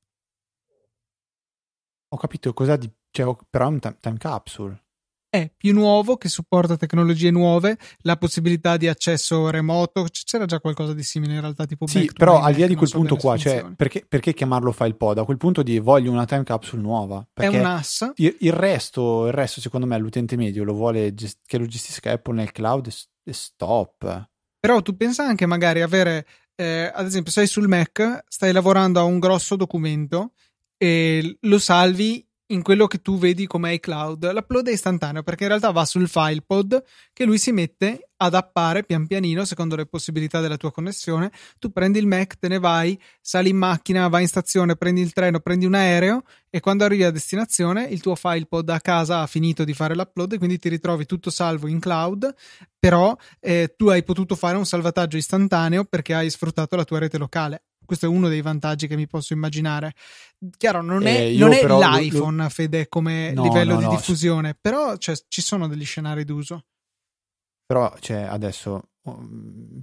[2.10, 2.92] Ho capito cosa di...
[3.12, 4.84] Cioè, però è un time, time capsule
[5.32, 10.06] è più nuovo, che supporta tecnologie nuove, la possibilità di accesso remoto.
[10.26, 12.90] c'era già qualcosa di simile in realtà, tipo Sì, però al di là di quel
[12.90, 15.20] so punto qua, cioè, perché, perché, chiamarlo file pod?
[15.20, 17.26] A quel punto di voglio una time capsule nuova.
[17.34, 18.12] È un ass.
[18.16, 22.12] Il, il, resto, il resto, secondo me, l'utente medio lo vuole gest- che lo gestisca
[22.12, 24.30] Apple nel cloud e stop.
[24.60, 29.04] Però tu pensa anche magari avere, eh, ad esempio, sei sul Mac, stai lavorando a
[29.04, 30.34] un grosso documento
[30.76, 34.32] e lo salvi in quello che tu vedi come iCloud.
[34.32, 36.84] L'upload è istantaneo perché in realtà va sul file pod
[37.14, 41.32] che lui si mette ad appare pian pianino secondo le possibilità della tua connessione.
[41.60, 45.14] Tu prendi il Mac, te ne vai, sali in macchina, vai in stazione, prendi il
[45.14, 49.22] treno, prendi un aereo e quando arrivi a destinazione il tuo file pod a casa
[49.22, 52.34] ha finito di fare l'upload e quindi ti ritrovi tutto salvo in cloud,
[52.78, 57.18] però eh, tu hai potuto fare un salvataggio istantaneo perché hai sfruttato la tua rete
[57.18, 59.92] locale questo è uno dei vantaggi che mi posso immaginare.
[60.58, 63.90] Chiaro, non è, eh, non è l'iPhone, lo, Fede, come no, livello no, di no,
[63.92, 66.68] diffusione, però cioè, ci sono degli scenari d'uso.
[67.66, 69.82] Però cioè, adesso um,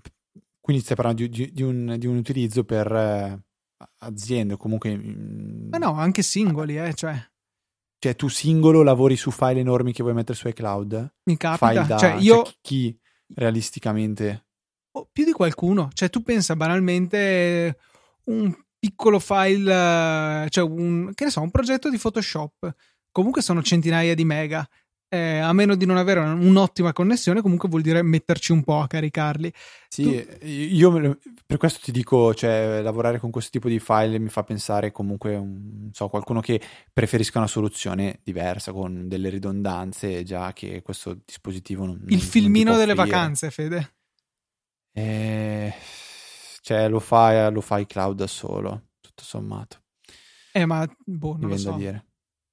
[0.58, 3.44] quindi stai parlando di, di, di, un, di un, utilizzo per eh,
[3.98, 4.96] aziende o comunque...
[4.96, 7.14] Ma no, anche singoli, eh, cioè...
[7.98, 11.16] Cioè, tu singolo lavori su file enormi che vuoi mettere su iCloud?
[11.24, 11.82] Mi capita.
[11.82, 12.42] Da, cioè, io...
[12.42, 12.98] Cioè, chi
[13.34, 14.46] realisticamente?
[14.92, 15.90] Oh, più di qualcuno.
[15.92, 17.76] Cioè, tu pensa banalmente
[18.28, 22.74] un piccolo file, cioè un, che ne so, un progetto di Photoshop.
[23.10, 24.68] Comunque sono centinaia di mega.
[25.10, 28.86] Eh, a meno di non avere un'ottima connessione, comunque vuol dire metterci un po' a
[28.86, 29.50] caricarli.
[29.88, 30.44] Sì, tu...
[30.46, 34.92] io per questo ti dico, cioè, lavorare con questo tipo di file mi fa pensare
[34.92, 36.60] comunque, un, so, qualcuno che
[36.92, 42.02] preferisca una soluzione diversa, con delle ridondanze, già che questo dispositivo non...
[42.08, 43.94] Il non, filmino non delle vacanze, Fede.
[44.92, 45.72] Eh
[46.68, 49.78] cioè, lo fai, lo fai cloud da solo, tutto sommato.
[50.52, 51.72] Eh, ma boh, non Mi lo so.
[51.72, 52.04] dire.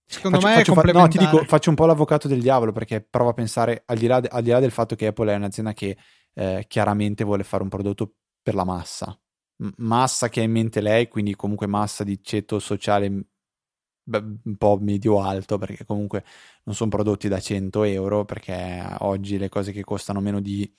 [0.05, 3.01] Secondo faccio, me faccio, fa- no, ti dico, faccio un po' l'avvocato del diavolo perché
[3.01, 5.35] provo a pensare, al di là, de- al di là del fatto che Apple è
[5.35, 5.97] un'azienda che
[6.33, 9.19] eh, chiaramente vuole fare un prodotto per la massa,
[9.57, 13.07] M- massa che ha in mente lei, quindi comunque massa di ceto sociale
[14.07, 16.23] un po' medio-alto perché comunque
[16.63, 20.71] non sono prodotti da 100 euro perché oggi le cose che costano meno di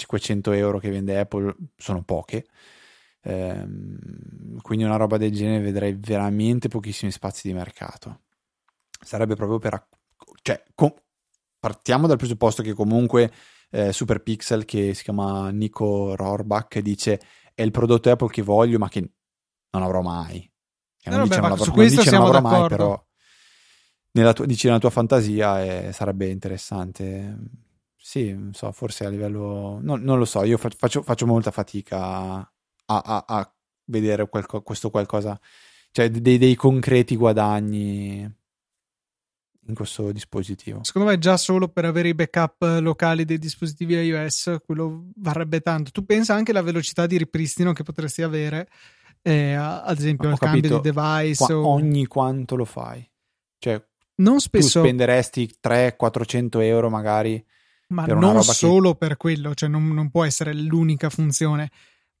[0.00, 2.46] 500 euro che vende Apple sono poche.
[3.22, 8.20] Ehm, quindi una roba del genere vedrei veramente pochissimi spazi di mercato.
[9.00, 9.86] Sarebbe proprio per...
[10.42, 10.94] Cioè, com-
[11.58, 13.30] partiamo dal presupposto che comunque
[13.70, 17.20] eh, Super Pixel, che si chiama Nico Rohrbach, dice
[17.54, 19.10] è il prodotto Apple che voglio ma che
[19.70, 20.50] non avrò mai.
[21.02, 23.02] E non, dice, non, su questo siamo non mai, però
[24.12, 27.36] nella tua, dici nella tua fantasia eh, sarebbe interessante
[28.10, 29.78] sì, non so, forse a livello...
[29.80, 32.44] No, non lo so, io faccio, faccio molta fatica a,
[32.84, 35.38] a, a vedere qualco, questo qualcosa,
[35.92, 38.28] cioè dei, dei, concreti guadagni
[39.64, 40.82] in questo dispositivo.
[40.82, 45.92] Secondo me già solo per avere i backup locali dei dispositivi iOS quello varrebbe tanto.
[45.92, 48.68] Tu pensa anche alla velocità di ripristino che potresti avere,
[49.22, 51.44] eh, ad esempio al cambio di device.
[51.44, 51.68] Qua, o...
[51.68, 53.08] Ogni quanto lo fai?
[53.56, 53.80] Cioè,
[54.16, 54.80] non spesso...
[54.80, 57.46] tu spenderesti 300-400 euro magari
[57.90, 58.98] ma non solo che...
[58.98, 61.70] per quello, cioè non, non, può essere l'unica funzione.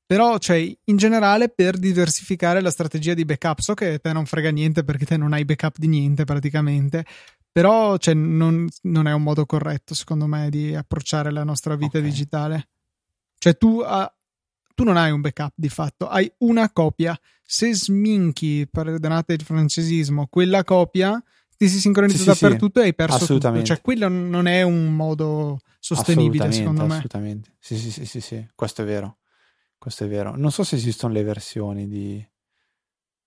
[0.04, 4.50] Però, cioè, in generale, per diversificare la strategia di backup, so che te non frega
[4.50, 7.04] niente perché te non hai backup di niente praticamente,
[7.52, 11.98] però cioè, non, non, è un modo corretto, secondo me, di approcciare la nostra vita
[11.98, 12.10] okay.
[12.10, 12.68] digitale.
[13.38, 14.10] Cioè, tu, uh,
[14.74, 17.18] tu non hai un backup di fatto, hai una copia.
[17.44, 21.22] Se sminchi, perdonate il francesismo, quella copia
[21.60, 23.62] ti si sincronizza sì, dappertutto sì, e hai perso tutto.
[23.62, 26.94] Cioè, quello non è un modo sostenibile, secondo me.
[26.94, 27.50] Assolutamente.
[27.58, 29.18] Sì, sì, sì, sì, sì, questo è vero.
[29.76, 30.34] Questo è vero.
[30.34, 32.26] Non so se esistono le versioni di...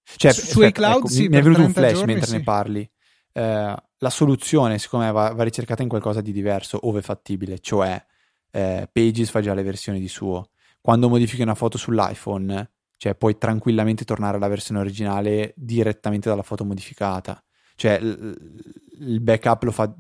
[0.04, 2.38] Cioè, su, aspetta, cloud ecco, sì, mi, è venuto un flash giorni, mentre sì.
[2.38, 2.91] ne parli.
[3.34, 8.04] Eh, la soluzione, secondo me, va, va, ricercata in qualcosa di diverso, ove fattibile, cioè
[8.50, 10.50] eh, Pages fa già le versioni di suo.
[10.82, 16.65] Quando modifichi una foto sull'iPhone, cioè puoi tranquillamente tornare alla versione originale direttamente dalla foto
[16.65, 17.42] modificata.
[17.75, 19.93] Cioè, il backup lo fa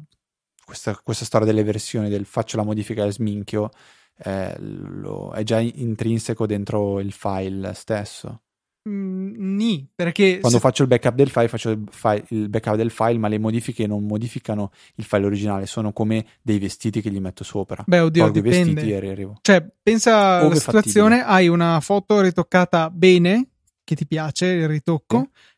[0.63, 3.69] questa, questa storia delle versioni del faccio la modifica e sminchio
[4.23, 8.41] eh, lo, è già intrinseco dentro il file stesso.
[8.87, 10.63] Mm, ni, perché quando se...
[10.63, 13.87] faccio il backup del file faccio il, file, il, backup del file, ma le modifiche
[13.87, 17.83] non modificano il file originale, sono come dei vestiti che gli metto sopra.
[17.87, 18.71] Beh, oddio, Tolgo dipende.
[18.71, 21.37] i vestiti e Cioè, pensa alla situazione, fattibile.
[21.37, 23.51] hai una foto ritoccata bene,
[23.85, 25.51] che ti piace il ritocco, sì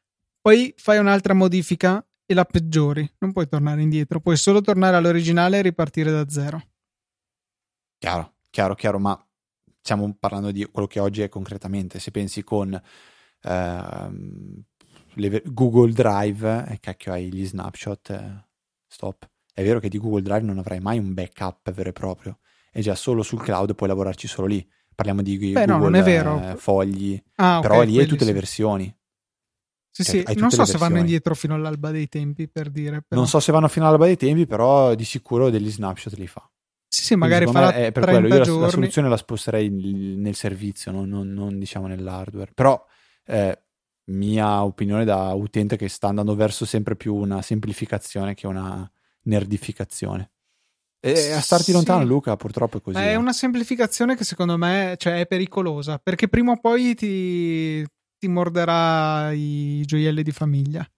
[0.45, 3.13] poi fai un'altra modifica e la peggiori.
[3.17, 6.61] Non puoi tornare indietro, puoi solo tornare all'originale e ripartire da zero.
[7.97, 9.27] Chiaro, chiaro, chiaro, ma
[9.81, 11.97] stiamo parlando di quello che oggi è concretamente.
[11.97, 12.79] Se pensi con
[13.41, 14.11] eh,
[15.13, 18.45] le, Google Drive, e cacchio hai gli snapshot, eh,
[18.85, 19.27] stop.
[19.51, 22.37] È vero che di Google Drive non avrai mai un backup vero e proprio,
[22.71, 24.71] e già solo sul cloud puoi lavorarci solo lì.
[24.93, 26.51] Parliamo di Beh, Google no, non è vero.
[26.51, 28.27] Eh, fogli, ah, però okay, lì hai tutte sì.
[28.27, 28.95] le versioni.
[29.97, 33.01] Sì, Cioè, sì, non so se vanno indietro fino all'alba dei tempi per dire.
[33.07, 33.21] Però.
[33.21, 36.49] Non so se vanno fino all'alba dei tempi, però di sicuro degli snapshot li fa.
[36.85, 38.43] Sì, sì, magari farà è per 30 quello.
[38.43, 42.51] Io la, la soluzione la sposterei nel servizio, non, non- non, diciamo nell'hardware.
[42.53, 42.85] Però,
[43.25, 43.57] eh,
[44.07, 48.89] mia opinione da utente che sta andando verso sempre più una semplificazione che una
[49.23, 50.31] nerdificazione.
[50.99, 51.71] E a starti Sì.
[51.71, 52.97] lontano, Luca, purtroppo è così.
[52.97, 53.15] È eh.
[53.15, 57.85] una semplificazione che secondo me cioè, è pericolosa perché prima o poi ti,
[58.25, 60.89] ti morderà i gioielli di famiglia.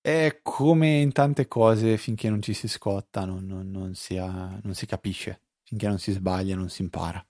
[0.00, 4.58] È come in tante cose, finché non ci si scotta, non, non- non si ha-
[4.62, 5.42] non si capisce.
[5.62, 7.24] Finché non si sbaglia, non si impara.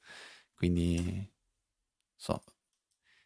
[0.55, 1.29] Quindi,
[2.15, 2.43] so,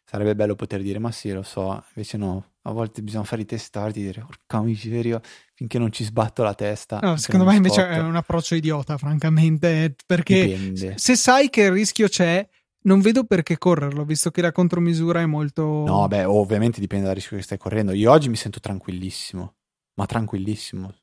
[0.03, 2.53] sarebbe bello poter dire, ma sì, lo so, invece no.
[2.63, 5.21] A volte bisogna fare i testardi e dire, porca miseria,
[5.53, 6.99] finché non ci sbatto la testa.
[7.01, 7.93] No, secondo me invece scotto.
[7.93, 10.97] è un approccio idiota, francamente, perché Dipende.
[10.97, 12.47] se sai che il rischio c'è,
[12.85, 15.83] non vedo perché correrlo, visto che la contromisura è molto...
[15.85, 17.91] No, beh, ovviamente dipende dal rischio che stai correndo.
[17.91, 19.55] Io oggi mi sento tranquillissimo,
[19.95, 20.93] ma tranquillissimo,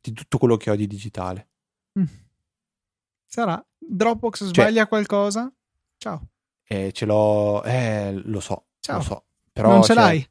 [0.00, 1.48] di tutto quello che ho di digitale.
[1.98, 2.04] Mm.
[3.26, 3.64] Sarà.
[3.78, 5.52] Dropbox Cioè sbaglia qualcosa?
[5.98, 6.28] Ciao.
[6.66, 8.96] E ce l'ho, eh, lo so, Ciao.
[8.96, 9.24] lo so.
[9.52, 10.28] Però non ce cioè, l'hai?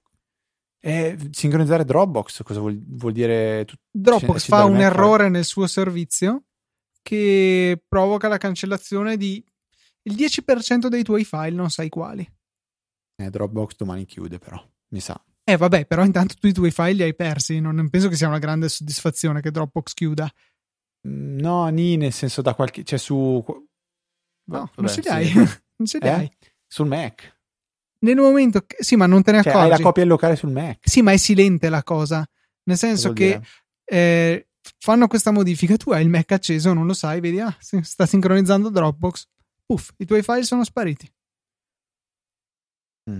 [0.79, 3.63] Eh, sincronizzare Dropbox cosa vuol, vuol dire?
[3.65, 6.43] Tu- Dropbox ci fa un errore nel suo servizio
[7.01, 9.43] che provoca la cancellazione di
[10.03, 12.27] il 10% dei tuoi file, non sai quali.
[13.15, 15.21] Eh, Dropbox domani chiude, però mi sa.
[15.45, 18.27] Eh vabbè, però intanto tu i tuoi file li hai persi, non penso che sia
[18.27, 20.31] una grande soddisfazione che Dropbox chiuda.
[21.07, 22.83] Mm, No, ni nel senso da qualche.
[22.83, 23.43] Cioè su.
[24.45, 25.09] No, vabbè, non ce li sì.
[25.09, 25.33] hai.
[25.75, 26.09] non ce li Eh?
[26.09, 26.31] hai.
[26.67, 27.37] Sul Mac.
[27.99, 28.77] Nel momento che...
[28.83, 29.71] Sì, ma non te ne Cioè, accorgi.
[29.71, 30.79] hai la copia locale sul Mac.
[30.81, 32.27] Sì, ma è silente la cosa.
[32.63, 33.41] Nel senso che
[33.85, 34.47] eh,
[34.79, 38.69] fanno questa modifica, tu hai il Mac acceso, non lo sai, vedi, ah, sta sincronizzando
[38.69, 39.27] Dropbox.
[39.65, 41.11] Puff, i tuoi file sono spariti.
[43.09, 43.19] Mm.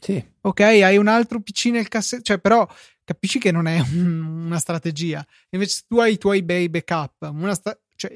[0.00, 0.32] Sì.
[0.42, 2.68] Ok, hai un altro PC nel cassetto, cioè però
[3.04, 5.26] capisci che non è un- una strategia.
[5.50, 8.12] Invece se tu hai i tuoi bei backup, una, sta- cioè,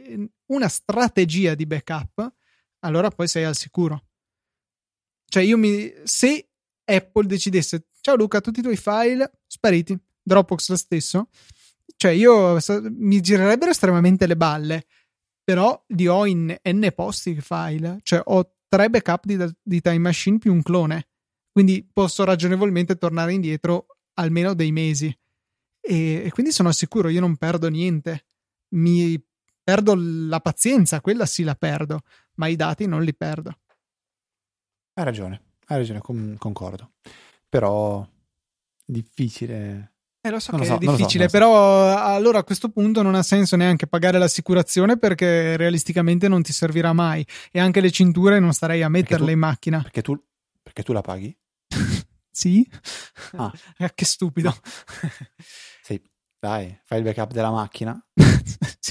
[0.47, 2.33] una strategia di backup,
[2.81, 4.05] allora poi sei al sicuro.
[5.31, 5.91] Cioè io mi...
[6.05, 6.49] Se
[6.85, 11.29] Apple decidesse, ciao Luca, tutti i tuoi file spariti, Dropbox lo stesso,
[11.97, 12.59] cioè io
[12.99, 14.87] mi girerebbero estremamente le balle,
[15.49, 20.37] però li ho in n posti file, cioè ho tre backup di, di Time Machine
[20.37, 21.09] più un clone,
[21.51, 23.87] quindi posso ragionevolmente tornare indietro
[24.19, 25.07] almeno dei mesi
[25.81, 28.27] e, e quindi sono sicuro, io non perdo niente,
[28.75, 29.19] mi
[29.65, 32.03] perdo la pazienza, quella sì la perdo,
[32.35, 33.59] ma i dati non li perdo.
[34.93, 35.41] Hai ragione.
[35.65, 36.93] Hai ragione, con- concordo.
[37.49, 38.07] Però.
[38.85, 39.95] Difficile.
[40.21, 41.31] Eh, lo so Non che lo so, è so, difficile, so.
[41.31, 46.53] però allora a questo punto non ha senso neanche pagare l'assicurazione perché realisticamente non ti
[46.53, 49.81] servirà mai e anche le cinture non starei a metterle tu- in macchina.
[49.81, 50.21] Perché tu,
[50.63, 51.37] perché tu la paghi?
[52.31, 52.69] Sì?
[53.37, 53.53] Ah.
[53.79, 54.55] Eh, che stupido.
[55.83, 56.01] Sì.
[56.41, 58.01] Dai, fai il backup della macchina,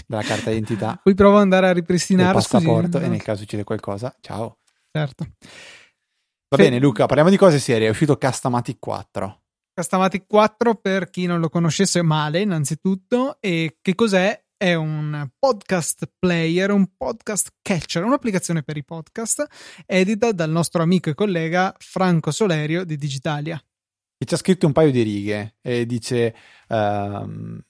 [0.06, 3.40] della carta d'identità, Poi provo ad andare a ripristinare scusi, passaporto e no, nel caso
[3.42, 4.58] succede qualcosa, ciao.
[4.92, 5.26] certo.
[6.50, 7.88] Va Fe- bene, Luca, parliamo di cose serie.
[7.88, 9.44] È uscito Castamatic 4.
[9.78, 14.44] Castamatic 4 per chi non lo conoscesse male innanzitutto e che cos'è?
[14.58, 19.46] È un podcast player, un podcast catcher, un'applicazione per i podcast
[19.86, 23.64] edita dal nostro amico e collega Franco Solerio di Digitalia.
[24.18, 26.36] E ci ha scritto un paio di righe e dice...
[26.70, 27.67] ehm,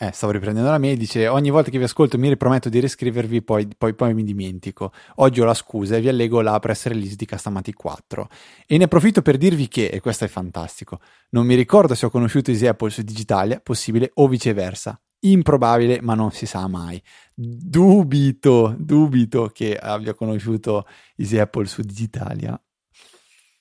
[0.00, 2.78] eh, stavo riprendendo la mia e dice ogni volta che vi ascolto mi riprometto di
[2.78, 4.92] riscrivervi poi, poi, poi mi dimentico.
[5.16, 8.28] Oggi ho la scusa e vi allego la press release di Castamatic 4
[8.66, 12.10] e ne approfitto per dirvi che e questo è fantastico non mi ricordo se ho
[12.10, 15.00] conosciuto Easy Apple su Digitalia possibile o viceversa.
[15.20, 17.02] Improbabile ma non si sa mai.
[17.34, 22.60] Dubito dubito che abbia conosciuto Easy Apple su Digitalia.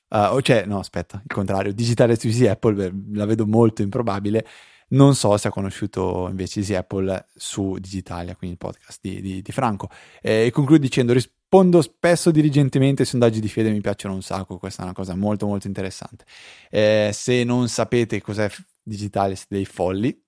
[0.10, 4.46] Uh, cioè, no, aspetta, il contrario, digitale su Easy Apple la vedo molto improbabile.
[4.90, 9.42] Non so se ha conosciuto invece Easy Apple su Digitalia, quindi il podcast di, di-
[9.42, 9.90] di Franco.
[10.22, 14.58] Eh, E concludo dicendo: rispondo spesso diligentemente ai sondaggi di fede, mi piacciono un sacco.
[14.58, 16.26] Questa è una cosa molto, molto interessante.
[16.70, 18.50] Eh, se non sapete cos'è
[18.82, 20.22] digitale, siete dei folli.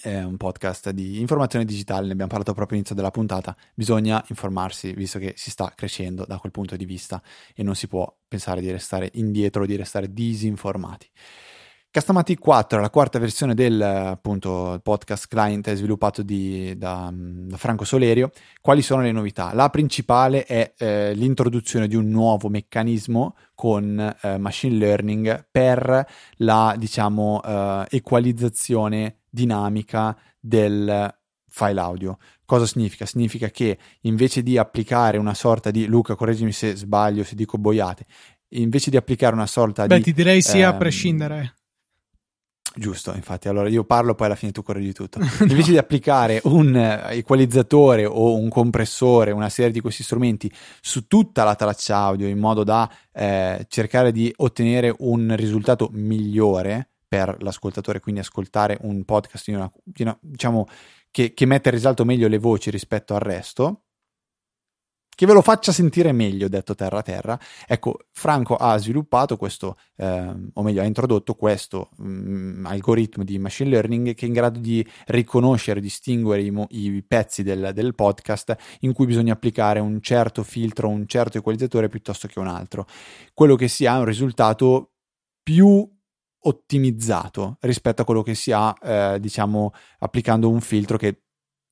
[0.00, 3.56] È un podcast di informazione digitale, ne abbiamo parlato proprio all'inizio della puntata.
[3.74, 7.20] Bisogna informarsi, visto che si sta crescendo da quel punto di vista
[7.54, 11.10] e non si può pensare di restare indietro di restare disinformati.
[11.92, 17.82] Castamatic 4 è la quarta versione del appunto, podcast client sviluppato di, da, da, Franco
[17.82, 18.30] Solerio.
[18.60, 19.52] Quali sono le novità?
[19.54, 26.76] La principale è eh, l'introduzione di un nuovo meccanismo con eh, machine learning per la
[26.78, 31.12] diciamo eh, equalizzazione dinamica del
[31.48, 32.18] file audio.
[32.44, 33.04] Cosa significa?
[33.04, 38.06] Significa che invece di applicare una sorta di Luca, correggimi se sbaglio, se dico boiate,
[38.50, 40.00] invece di applicare una sorta Beh, di.
[40.00, 41.54] Beh, ti direi sì ehm, a prescindere.
[42.74, 45.18] Giusto, infatti, allora io parlo, poi alla fine tu correggi tutto.
[45.40, 45.72] Invece no.
[45.72, 51.56] di applicare un equalizzatore o un compressore, una serie di questi strumenti su tutta la
[51.56, 58.20] traccia audio in modo da eh, cercare di ottenere un risultato migliore per l'ascoltatore, quindi
[58.20, 60.68] ascoltare un podcast di una, di una, diciamo,
[61.10, 63.86] che, che mette in risalto meglio le voci rispetto al resto,
[65.20, 67.38] che ve lo faccia sentire meglio, detto terra terra.
[67.66, 73.38] Ecco, Franco ha sviluppato questo, eh, o meglio, ha introdotto questo mh, mm, algoritmo di
[73.38, 78.56] machine learning che è in grado di riconoscere, distinguere i, i pezzi del, del, podcast
[78.80, 82.86] in cui bisogna applicare un certo filtro, un certo equalizzatore piuttosto che un altro.
[83.34, 84.92] Quello che si ha è un risultato
[85.42, 85.86] più
[86.44, 91.24] ottimizzato rispetto a quello che si ha, eh, diciamo, applicando un filtro che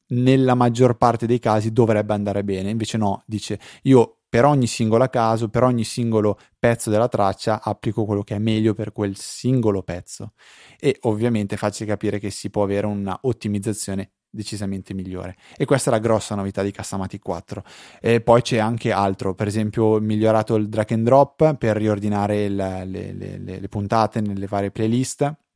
[0.09, 2.71] nella maggior parte dei casi dovrebbe andare bene.
[2.71, 8.05] Invece no, dice io per ogni singolo caso, per ogni singolo pezzo della traccia applico
[8.05, 10.33] quello che è meglio per quel singolo pezzo.
[10.79, 15.37] E ovviamente facile capire che si può avere una ottimizzazione decisamente migliore.
[15.57, 17.64] E questa è la grossa novità di Castamatic 4.
[18.01, 22.55] E poi c'è anche altro, per esempio migliorato il drag and drop per riordinare il,
[22.55, 25.47] le, le, le puntate nelle varie playlist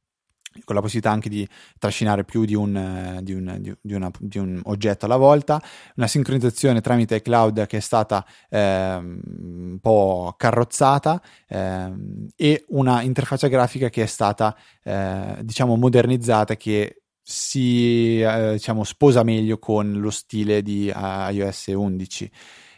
[0.64, 4.60] con la possibilità anche di trascinare più di un, di, un, di, una, di un,
[4.64, 5.62] oggetto alla volta,
[5.96, 11.92] una sincronizzazione tramite iCloud che è stata eh, un po' carrozzata eh,
[12.36, 19.22] e una interfaccia grafica che è stata eh, diciamo modernizzata che si eh, diciamo, sposa
[19.22, 22.30] meglio con lo stile di iOS 11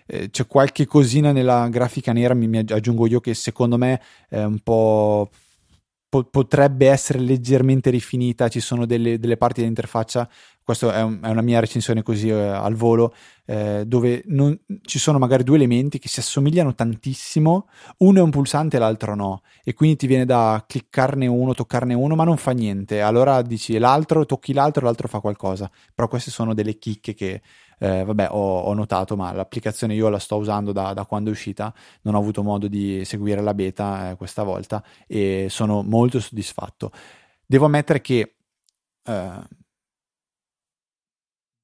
[0.06, 4.42] eh, c'è qualche cosina nella grafica nera, mi, mi, aggiungo io, che secondo me è
[4.42, 5.30] un po'
[6.14, 10.28] po- potrebbe essere leggermente rifinita, ci sono delle, delle parti dell'interfaccia,
[10.64, 14.98] questa è, un, è, una mia recensione così eh, al volo, eh, dove non, ci
[14.98, 19.42] sono magari due elementi che si assomigliano tantissimo, uno è un pulsante e l'altro no,
[19.62, 23.76] e quindi ti viene da cliccarne uno, toccarne uno, ma non fa niente, allora dici
[23.76, 27.42] l'altro, tocchi l'altro, l'altro fa qualcosa, però queste sono delle chicche che
[27.78, 31.32] eh, vabbè, ho, ho, notato, ma l'applicazione io la sto usando da, da, quando è
[31.32, 36.20] uscita, non ho avuto modo di seguire la beta eh, questa volta e sono molto
[36.20, 36.90] soddisfatto.
[37.44, 38.36] Devo ammettere che
[39.04, 39.62] eh,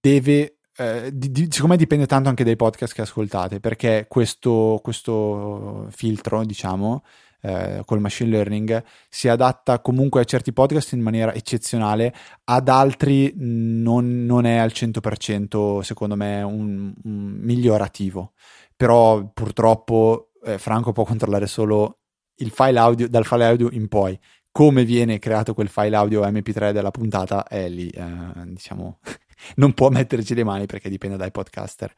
[0.01, 5.89] deve eh, di, di, siccome dipende tanto anche dai podcast che ascoltate, perché questo, questo
[5.91, 7.03] filtro, diciamo,
[7.43, 13.33] eh, col machine learning si adatta comunque a certi podcast in maniera eccezionale, ad altri
[13.37, 18.33] non, non è al 100% secondo me un, un migliorativo.
[18.75, 21.99] Però purtroppo eh, Franco può controllare solo
[22.37, 24.19] il file audio dal file audio in poi.
[24.53, 28.05] Come viene creato quel file audio MP3 della puntata è lì, eh,
[28.47, 28.99] diciamo,
[29.57, 31.93] non può metterci le mani perché dipende dai podcaster.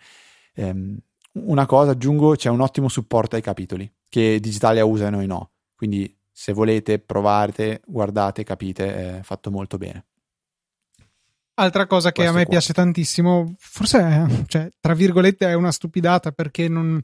[0.57, 0.99] Um,
[1.33, 5.53] una cosa aggiungo, c'è un ottimo supporto ai capitoli che Digitalia usa e noi no.
[5.75, 10.07] Quindi se volete provate, guardate, capite, è fatto molto bene.
[11.55, 12.53] Altra cosa che Questo a me qua.
[12.53, 17.03] piace tantissimo, forse è, cioè, tra virgolette è una stupidata perché non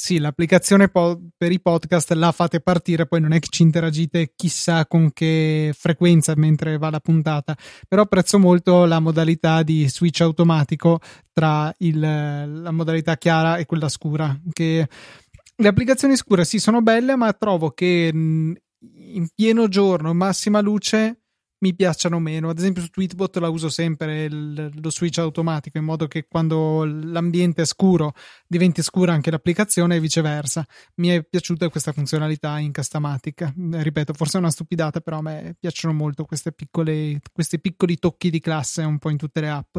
[0.00, 4.32] sì, l'applicazione po- per i podcast la fate partire, poi non è che ci interagite
[4.36, 7.56] chissà con che frequenza mentre va la puntata,
[7.88, 11.00] però apprezzo molto la modalità di switch automatico
[11.32, 14.88] tra il, la modalità chiara e quella scura, che
[15.56, 21.22] le applicazioni scure sì sono belle, ma trovo che in pieno giorno, massima luce,
[21.60, 22.48] mi piacciono meno.
[22.50, 26.84] Ad esempio, su Tweetbot la uso sempre il, lo switch automatico in modo che quando
[26.84, 28.12] l'ambiente è scuro
[28.46, 30.66] diventi scura anche l'applicazione e viceversa.
[30.96, 33.52] Mi è piaciuta questa funzionalità in Castamatic.
[33.56, 38.40] Ripeto, forse è una stupidata, però a me piacciono molto piccole, questi piccoli tocchi di
[38.40, 39.78] classe un po' in tutte le app.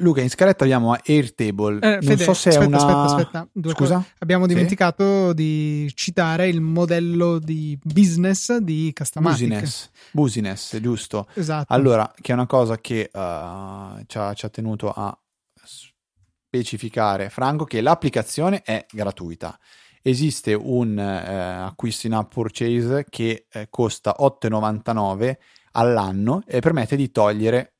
[0.00, 1.76] Luca, in scaletta abbiamo Airtable.
[1.76, 3.02] Eh, Fede, non so se aspetta, è una...
[3.04, 3.70] aspetta, aspetta.
[3.74, 3.94] Scusa?
[3.94, 4.12] Cose.
[4.18, 5.34] Abbiamo dimenticato sì?
[5.34, 9.48] di citare il modello di business di Castamatic.
[9.48, 11.26] Business, business giusto.
[11.32, 11.72] Esatto.
[11.72, 15.18] Allora, che è una cosa che uh, ci, ha, ci ha tenuto a
[15.54, 19.58] specificare Franco, che l'applicazione è gratuita.
[20.02, 25.36] Esiste un uh, acquisto in app purchase che uh, costa 8,99
[25.72, 27.76] all'anno e permette di togliere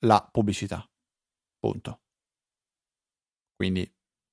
[0.00, 0.84] la pubblicità
[1.60, 2.00] Punto.
[3.54, 3.88] Quindi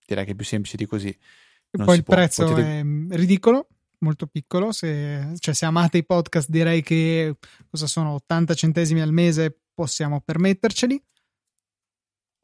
[0.05, 1.09] direi che è più semplice di così.
[1.09, 2.15] E poi il può.
[2.15, 2.79] prezzo Potete...
[2.79, 3.67] è ridicolo
[3.99, 4.71] molto piccolo.
[4.71, 7.35] Se, cioè, se amate i podcast, direi che
[7.69, 11.03] cosa sono 80 centesimi al mese, possiamo permetterceli.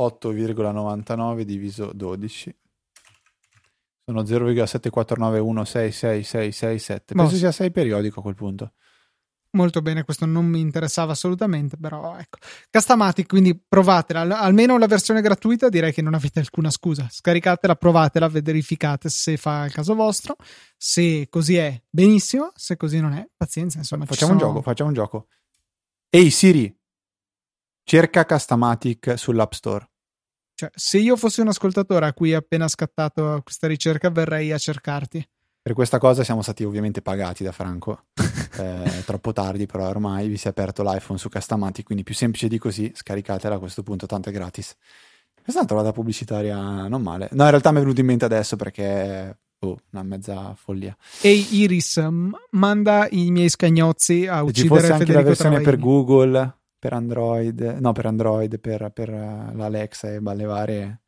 [0.01, 2.57] 8,99 diviso 12
[4.05, 8.73] sono 0,7491666667 penso sia 6 periodico a quel punto
[9.54, 12.38] molto bene, questo non mi interessava assolutamente, però ecco.
[12.70, 17.08] Castamatic, quindi provatela, almeno la versione gratuita direi che non avete alcuna scusa.
[17.10, 20.36] Scaricatela, provatela, verificate se fa il caso vostro.
[20.78, 24.06] Se così è, benissimo, se così non è, pazienza, insomma.
[24.06, 24.43] Facciamo sono...
[24.43, 25.28] un gioco, facciamo un gioco.
[26.10, 26.76] Ehi Siri,
[27.84, 29.89] cerca Castamatic sull'App Store.
[30.56, 34.58] Cioè, se io fossi un ascoltatore a cui è appena scattato questa ricerca, verrei a
[34.58, 35.28] cercarti.
[35.64, 38.07] Per questa cosa siamo stati ovviamente pagati da Franco.
[38.59, 42.49] eh, troppo tardi, però ormai vi si è aperto l'iPhone su Castamati, quindi più semplice
[42.49, 44.76] di così, scaricatela a questo punto, tanto è gratis.
[45.41, 46.57] Questa è una trovata pubblicitaria
[46.89, 47.30] non male.
[47.32, 50.97] No, in realtà mi è venuto in mente adesso perché oh, una mezza follia.
[51.22, 52.05] Ehi Iris,
[52.49, 55.78] manda i miei scagnozzi a uccidere Ci fosse anche Federico la versione Travaini.
[55.78, 61.03] per Google, per Android, no, per Android, per, per uh, l'Alexa e balle varie.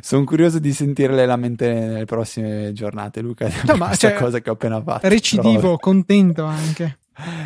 [0.00, 3.48] Sono curioso di sentire le lamentele nelle prossime giornate, Luca.
[3.66, 5.08] No, ma questa cioè, cosa che ho appena fatto.
[5.08, 5.76] Recidivo, però...
[5.76, 6.98] contento anche.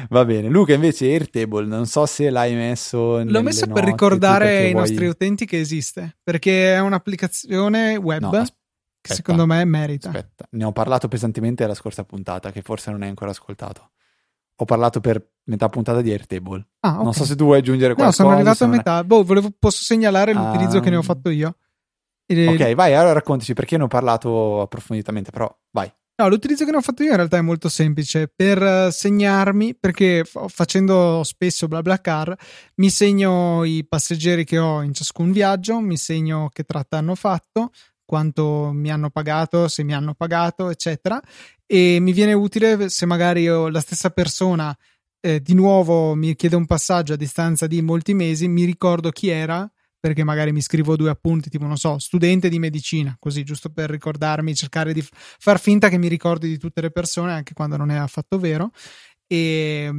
[0.08, 4.70] Va bene, Luca invece Airtable, non so se l'hai messo L'ho messo per ricordare ai
[4.70, 4.86] vuoi...
[4.86, 8.54] nostri utenti che esiste, perché è un'applicazione web no, aspetta,
[9.00, 10.10] che secondo me merita.
[10.10, 13.90] Aspetta, ne ho parlato pesantemente la scorsa puntata, che forse non hai ancora ascoltato.
[14.56, 16.64] Ho parlato per metà puntata di Airtable.
[16.80, 17.02] Ah, okay.
[17.02, 18.22] Non so se tu vuoi aggiungere qualcosa.
[18.22, 19.00] No, sono arrivato a metà.
[19.00, 19.02] È...
[19.02, 20.82] Boh, volevo, posso segnalare l'utilizzo um...
[20.84, 21.02] che ne ho ah.
[21.02, 21.56] fatto io.
[22.26, 25.92] Ok, vai, allora raccontaci perché ne ho parlato approfonditamente, però vai.
[26.16, 28.28] No, l'utilizzo che ne ho fatto io in realtà è molto semplice.
[28.28, 32.36] Per eh, segnarmi, perché facendo spesso BlaBlaCar,
[32.76, 37.72] mi segno i passeggeri che ho in ciascun viaggio, mi segno che tratta hanno fatto,
[38.04, 41.20] quanto mi hanno pagato, se mi hanno pagato, eccetera.
[41.66, 44.76] E mi viene utile se magari la stessa persona
[45.20, 49.30] eh, di nuovo mi chiede un passaggio a distanza di molti mesi, mi ricordo chi
[49.30, 49.68] era
[50.04, 53.88] perché magari mi scrivo due appunti, tipo, non so, studente di medicina, così giusto per
[53.88, 57.90] ricordarmi, cercare di far finta che mi ricordi di tutte le persone, anche quando non
[57.90, 58.70] è affatto vero.
[59.26, 59.90] E,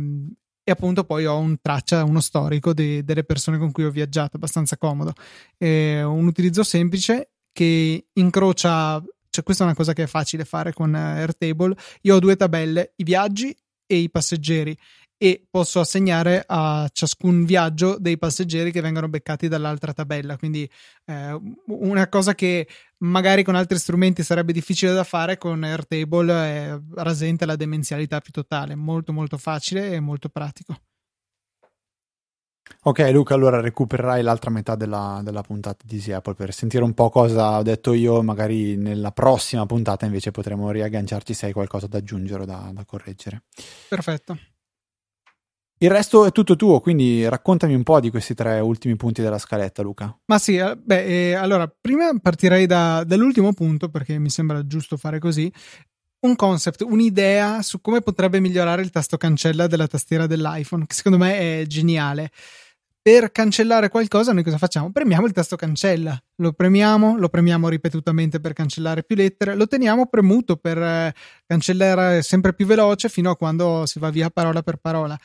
[0.64, 4.36] e appunto poi ho un traccia, uno storico de, delle persone con cui ho viaggiato,
[4.36, 5.12] abbastanza comodo.
[5.58, 10.72] E un utilizzo semplice che incrocia, cioè questa è una cosa che è facile fare
[10.72, 11.76] con Airtable.
[12.01, 14.78] Io ho due tabelle, i viaggi e i passeggeri
[15.26, 20.38] e posso assegnare a ciascun viaggio dei passeggeri che vengono beccati dall'altra tabella.
[20.38, 20.69] Quindi
[21.05, 22.67] eh, una cosa che
[22.99, 28.32] magari con altri strumenti sarebbe difficile da fare, con Airtable eh, rasenta la demenzialità più
[28.32, 28.76] totale.
[28.76, 30.78] Molto molto facile e molto pratico.
[32.84, 36.93] Ok Luca, allora recupererai l'altra metà della, della puntata di Easy Apple per sentire un
[36.93, 41.88] po' cosa ho detto io, magari nella prossima puntata invece potremo riagganciarci se hai qualcosa
[41.88, 43.41] da aggiungere o da, da correggere.
[43.89, 44.38] Perfetto.
[45.78, 49.38] Il resto è tutto tuo, quindi raccontami un po' di questi tre ultimi punti della
[49.38, 50.17] scaletta, Luca.
[50.28, 54.95] Ma sì, eh, beh, eh, allora, prima partirei da, dall'ultimo punto, perché mi sembra giusto
[54.95, 55.51] fare così.
[56.21, 61.17] Un concept, un'idea su come potrebbe migliorare il tasto cancella della tastiera dell'iPhone, che secondo
[61.17, 62.32] me è geniale.
[63.01, 64.91] Per cancellare qualcosa, noi cosa facciamo?
[64.91, 70.07] Premiamo il tasto cancella, lo premiamo, lo premiamo ripetutamente per cancellare più lettere, lo teniamo
[70.07, 71.13] premuto per eh,
[71.45, 75.15] cancellare sempre più veloce fino a quando si va via parola per parola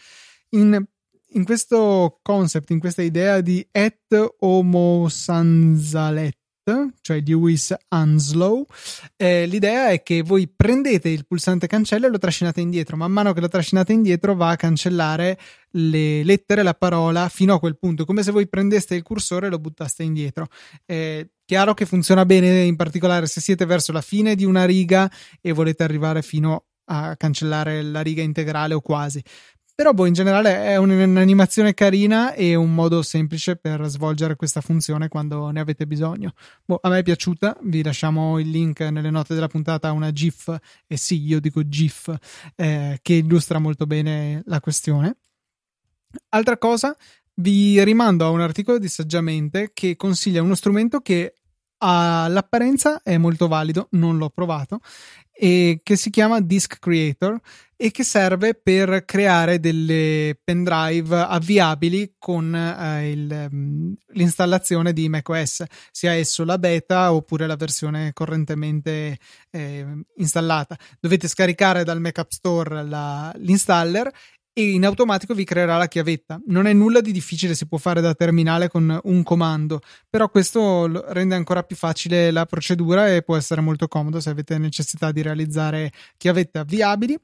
[0.51, 0.84] in,
[1.32, 6.36] in questo concept, in questa idea di et homo sanzalet,
[7.01, 8.64] cioè Lewis Anslow,
[9.16, 12.96] eh, l'idea è che voi prendete il pulsante cancella e lo trascinate indietro.
[12.96, 15.38] Man mano che lo trascinate indietro va a cancellare
[15.70, 19.51] le lettere, la parola fino a quel punto, come se voi prendeste il cursore e
[19.51, 20.48] lo buttaste indietro.
[20.84, 25.11] È chiaro che funziona bene, in particolare se siete verso la fine di una riga
[25.40, 29.22] e volete arrivare fino a cancellare la riga integrale o quasi.
[29.81, 35.09] Però, boh, in generale è un'animazione carina e un modo semplice per svolgere questa funzione
[35.09, 36.35] quando ne avete bisogno.
[36.66, 40.12] Boh, a me è piaciuta, vi lasciamo il link nelle note della puntata a una
[40.12, 40.55] GIF,
[40.87, 42.14] e sì, io dico GIF,
[42.57, 45.16] eh, che illustra molto bene la questione.
[46.28, 46.95] Altra cosa,
[47.37, 51.37] vi rimando a un articolo di Saggiamente che consiglia uno strumento che
[51.78, 54.81] all'apparenza è molto valido, non l'ho provato,
[55.43, 57.41] e che si chiama Disk Creator
[57.74, 65.64] e che serve per creare delle pendrive avviabili con eh, il, mm, l'installazione di macOS,
[65.91, 69.16] sia esso la beta oppure la versione correntemente
[69.51, 69.86] eh,
[70.16, 70.76] installata.
[71.01, 74.12] Dovete scaricare dal Mac App Store la, l'installer
[74.53, 76.40] e in automatico vi creerà la chiavetta.
[76.46, 81.12] Non è nulla di difficile, si può fare da terminale con un comando, però questo
[81.12, 85.22] rende ancora più facile la procedura e può essere molto comodo se avete necessità di
[85.22, 87.18] realizzare chiavette avviabili.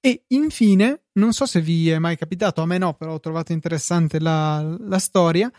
[0.00, 3.52] E infine, non so se vi è mai capitato, a me no, però ho trovato
[3.52, 5.50] interessante la, la storia.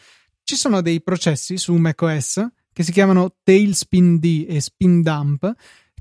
[0.44, 5.54] Ci sono dei processi su macOS che si chiamano Tailspin D e Spin Dump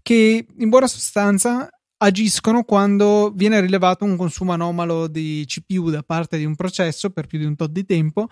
[0.03, 1.71] che in buona sostanza
[2.03, 7.27] agiscono quando viene rilevato un consumo anomalo di CPU da parte di un processo per
[7.27, 8.29] più di un tot di tempo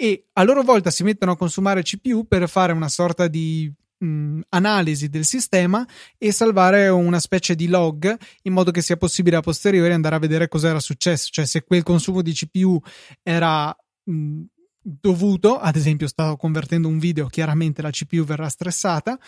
[0.00, 4.40] e a loro volta si mettono a consumare CPU per fare una sorta di mh,
[4.50, 5.86] analisi del sistema
[6.18, 10.20] e salvare una specie di log in modo che sia possibile a posteriori andare a
[10.20, 12.78] vedere cosa era successo, cioè se quel consumo di CPU
[13.22, 14.42] era mh,
[14.80, 19.18] dovuto, ad esempio stavo convertendo un video, chiaramente la CPU verrà stressata,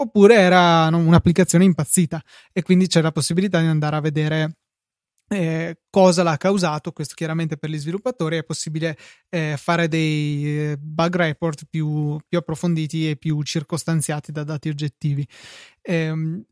[0.00, 2.22] oppure era un'applicazione impazzita
[2.52, 4.56] e quindi c'è la possibilità di andare a vedere
[5.28, 6.92] eh, cosa l'ha causato.
[6.92, 8.96] Questo chiaramente per gli sviluppatori è possibile
[9.28, 15.26] eh, fare dei eh, bug report più, più, approfonditi e più circostanziati da dati oggettivi.
[15.82, 16.42] Eh,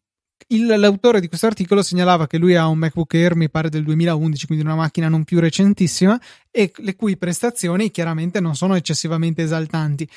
[0.49, 3.83] il, l'autore di questo articolo segnalava che lui ha un MacBook Air, mi pare del
[3.83, 6.21] 2011, quindi una macchina non più recentissima,
[6.51, 10.09] e le cui prestazioni chiaramente non sono eccessivamente esaltanti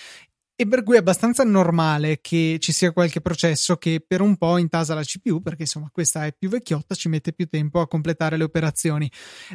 [0.62, 4.58] e per cui è abbastanza normale che ci sia qualche processo che per un po'
[4.58, 8.36] intasa la CPU perché insomma questa è più vecchiotta, ci mette più tempo a completare
[8.36, 9.10] le operazioni.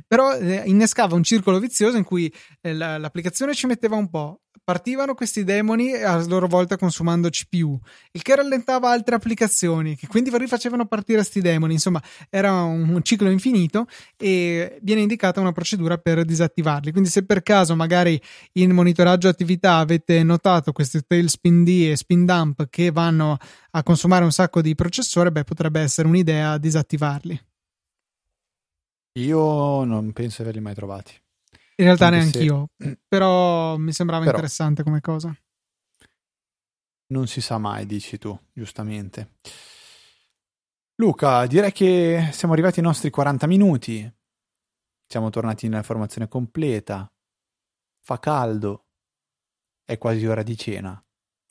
[0.07, 2.33] Però eh, innescava un circolo vizioso in cui
[2.63, 7.79] eh, l'applicazione ci metteva un po', partivano questi demoni a loro volta consumando CPU,
[8.13, 11.75] il che rallentava altre applicazioni che quindi rifacevano partire questi demoni.
[11.75, 13.87] Insomma, era un, ciclo infinito
[14.17, 16.91] e viene indicata una procedura per disattivarli.
[16.91, 18.21] Quindi, se per caso magari
[18.53, 23.37] in monitoraggio attività avete notato questi tailspin D e spin dump che vanno
[23.73, 27.41] a consumare un sacco di processore, beh, potrebbe essere un'idea disattivarli.
[29.19, 31.24] Io non penso averli mai trovati.
[31.77, 32.69] In realtà Anche neanche io,
[33.09, 35.37] però mi sembrava però, interessante come cosa.
[37.07, 39.39] Non si sa mai, dici tu, giustamente.
[40.97, 44.13] Luca, direi che siamo arrivati ai nostri 40 minuti.
[45.07, 47.13] Siamo tornati nella formazione completa.
[48.01, 48.87] Fa caldo.
[49.85, 51.05] È quasi ora di cena.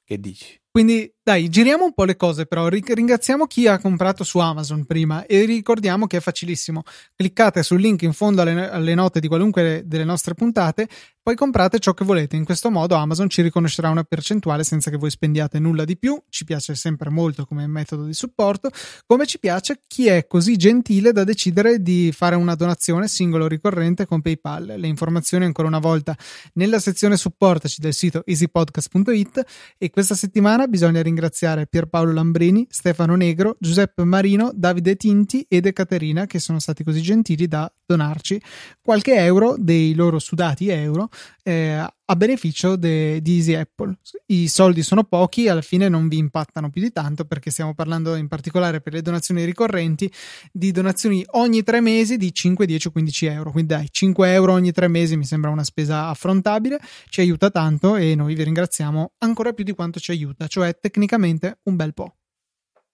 [0.03, 0.62] Che dici?
[0.74, 5.26] Quindi dai, giriamo un po' le cose, però ringraziamo chi ha comprato su Amazon prima
[5.26, 6.84] e ricordiamo che è facilissimo.
[7.15, 10.86] Cliccate sul link in fondo alle, alle, note di qualunque delle nostre puntate,
[11.21, 12.36] poi comprate ciò che volete.
[12.36, 16.21] In questo modo Amazon ci riconoscerà una percentuale senza che voi spendiate nulla di più.
[16.28, 18.69] Ci piace sempre molto come metodo di supporto,
[19.05, 24.05] come ci piace chi è così gentile da decidere di fare una donazione singolo ricorrente
[24.05, 24.74] con PayPal.
[24.76, 26.13] Le informazioni ancora una volta
[26.55, 29.45] nella sezione supportaci del sito easypodcast.it
[29.78, 36.26] e questa settimana bisogna ringraziare Pierpaolo Lambrini, Stefano Negro, Giuseppe Marino, Davide Tinti ed Caterina
[36.26, 38.41] che sono stati così gentili da donarci
[38.82, 41.09] qualche euro dei loro sudati euro
[41.43, 43.97] eh, a beneficio de, di Easy Apple.
[44.28, 48.16] I soldi sono pochi, alla fine non vi impattano più di tanto perché stiamo parlando
[48.16, 50.12] in particolare per le donazioni ricorrenti
[50.51, 53.51] di donazioni ogni tre mesi di 5, 10 o 15 euro.
[53.51, 56.80] Quindi dai, 5 euro ogni tre mesi mi sembra una spesa affrontabile,
[57.10, 61.60] ci aiuta tanto e noi vi ringraziamo ancora più di quanto ci aiuta, cioè tecnicamente
[61.64, 62.18] un bel po'.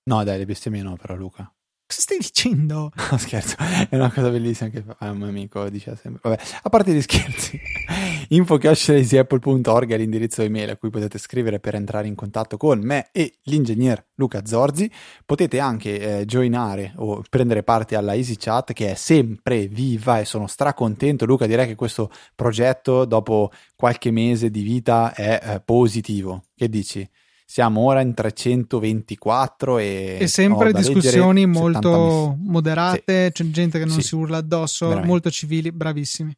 [0.03, 1.51] No, dai, le bestemmie no, però Luca.
[1.89, 2.91] Cosa stai dicendo?
[3.09, 6.19] No, scherzo, è una cosa bellissima che fa un mio amico, dice sempre.
[6.21, 7.59] Vabbè, a parte gli scherzi,
[8.29, 13.39] info.apple.org è l'indirizzo email a cui potete scrivere per entrare in contatto con me e
[13.45, 14.91] l'ingegner Luca Zorzi.
[15.25, 20.25] Potete anche eh, joinare o prendere parte alla Easy Chat che è sempre viva e
[20.25, 21.25] sono stracontento.
[21.25, 26.43] Luca, direi che questo progetto dopo qualche mese di vita è eh, positivo.
[26.53, 27.09] Che dici?
[27.51, 33.43] Siamo ora in 324 e, e sempre discussioni molto moderate, sì.
[33.43, 34.03] c'è gente che non sì.
[34.03, 35.11] si urla addosso, Veramente.
[35.11, 36.31] molto civili, bravissimi.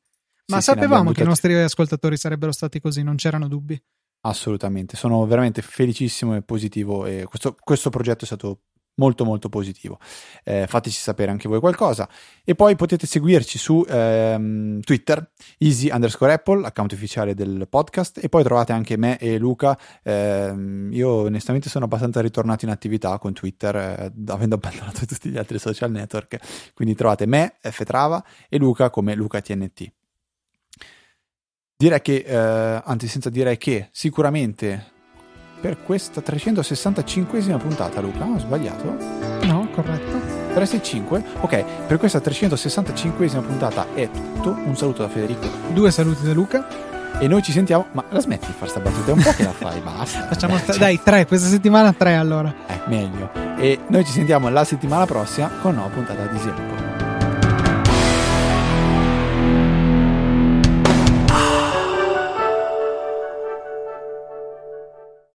[0.47, 3.77] Ma sì, sapevamo che i nostri ascoltatori sarebbero stati così, non c'erano dubbi.
[4.21, 8.61] Assolutamente, sono veramente felicissimo e positivo e questo, questo progetto è stato
[8.95, 9.99] molto molto positivo.
[10.43, 12.07] Eh, fateci sapere anche voi qualcosa.
[12.43, 18.29] E poi potete seguirci su ehm, Twitter, easy underscore Apple, account ufficiale del podcast, e
[18.29, 19.77] poi trovate anche me e Luca.
[20.03, 25.37] Eh, io onestamente sono abbastanza ritornato in attività con Twitter, eh, avendo abbandonato tutti gli
[25.37, 26.71] altri social network.
[26.73, 29.91] Quindi trovate me, F Trava, e Luca come Luca TNT.
[31.75, 34.99] Direi che, eh, anzi senza dire che, sicuramente
[35.61, 38.25] per questa 365esima puntata, Luca.
[38.25, 38.97] Ho sbagliato?
[39.43, 40.39] No, corretto.
[40.53, 41.23] 365?
[41.41, 44.57] Ok, per questa 365esima puntata è tutto.
[44.65, 45.47] Un saluto da Federico.
[45.71, 46.89] Due saluti da Luca.
[47.19, 47.85] E noi ci sentiamo.
[47.91, 49.11] Ma la smetti di fare sta battuta?
[49.11, 50.27] È un po' che la fai, basta.
[50.27, 50.75] Facciamo sta...
[50.75, 52.53] Dai, tre, questa settimana tre allora.
[52.67, 53.29] Eh, meglio.
[53.57, 57.00] E noi ci sentiamo la settimana prossima con una nuova puntata di Siempo.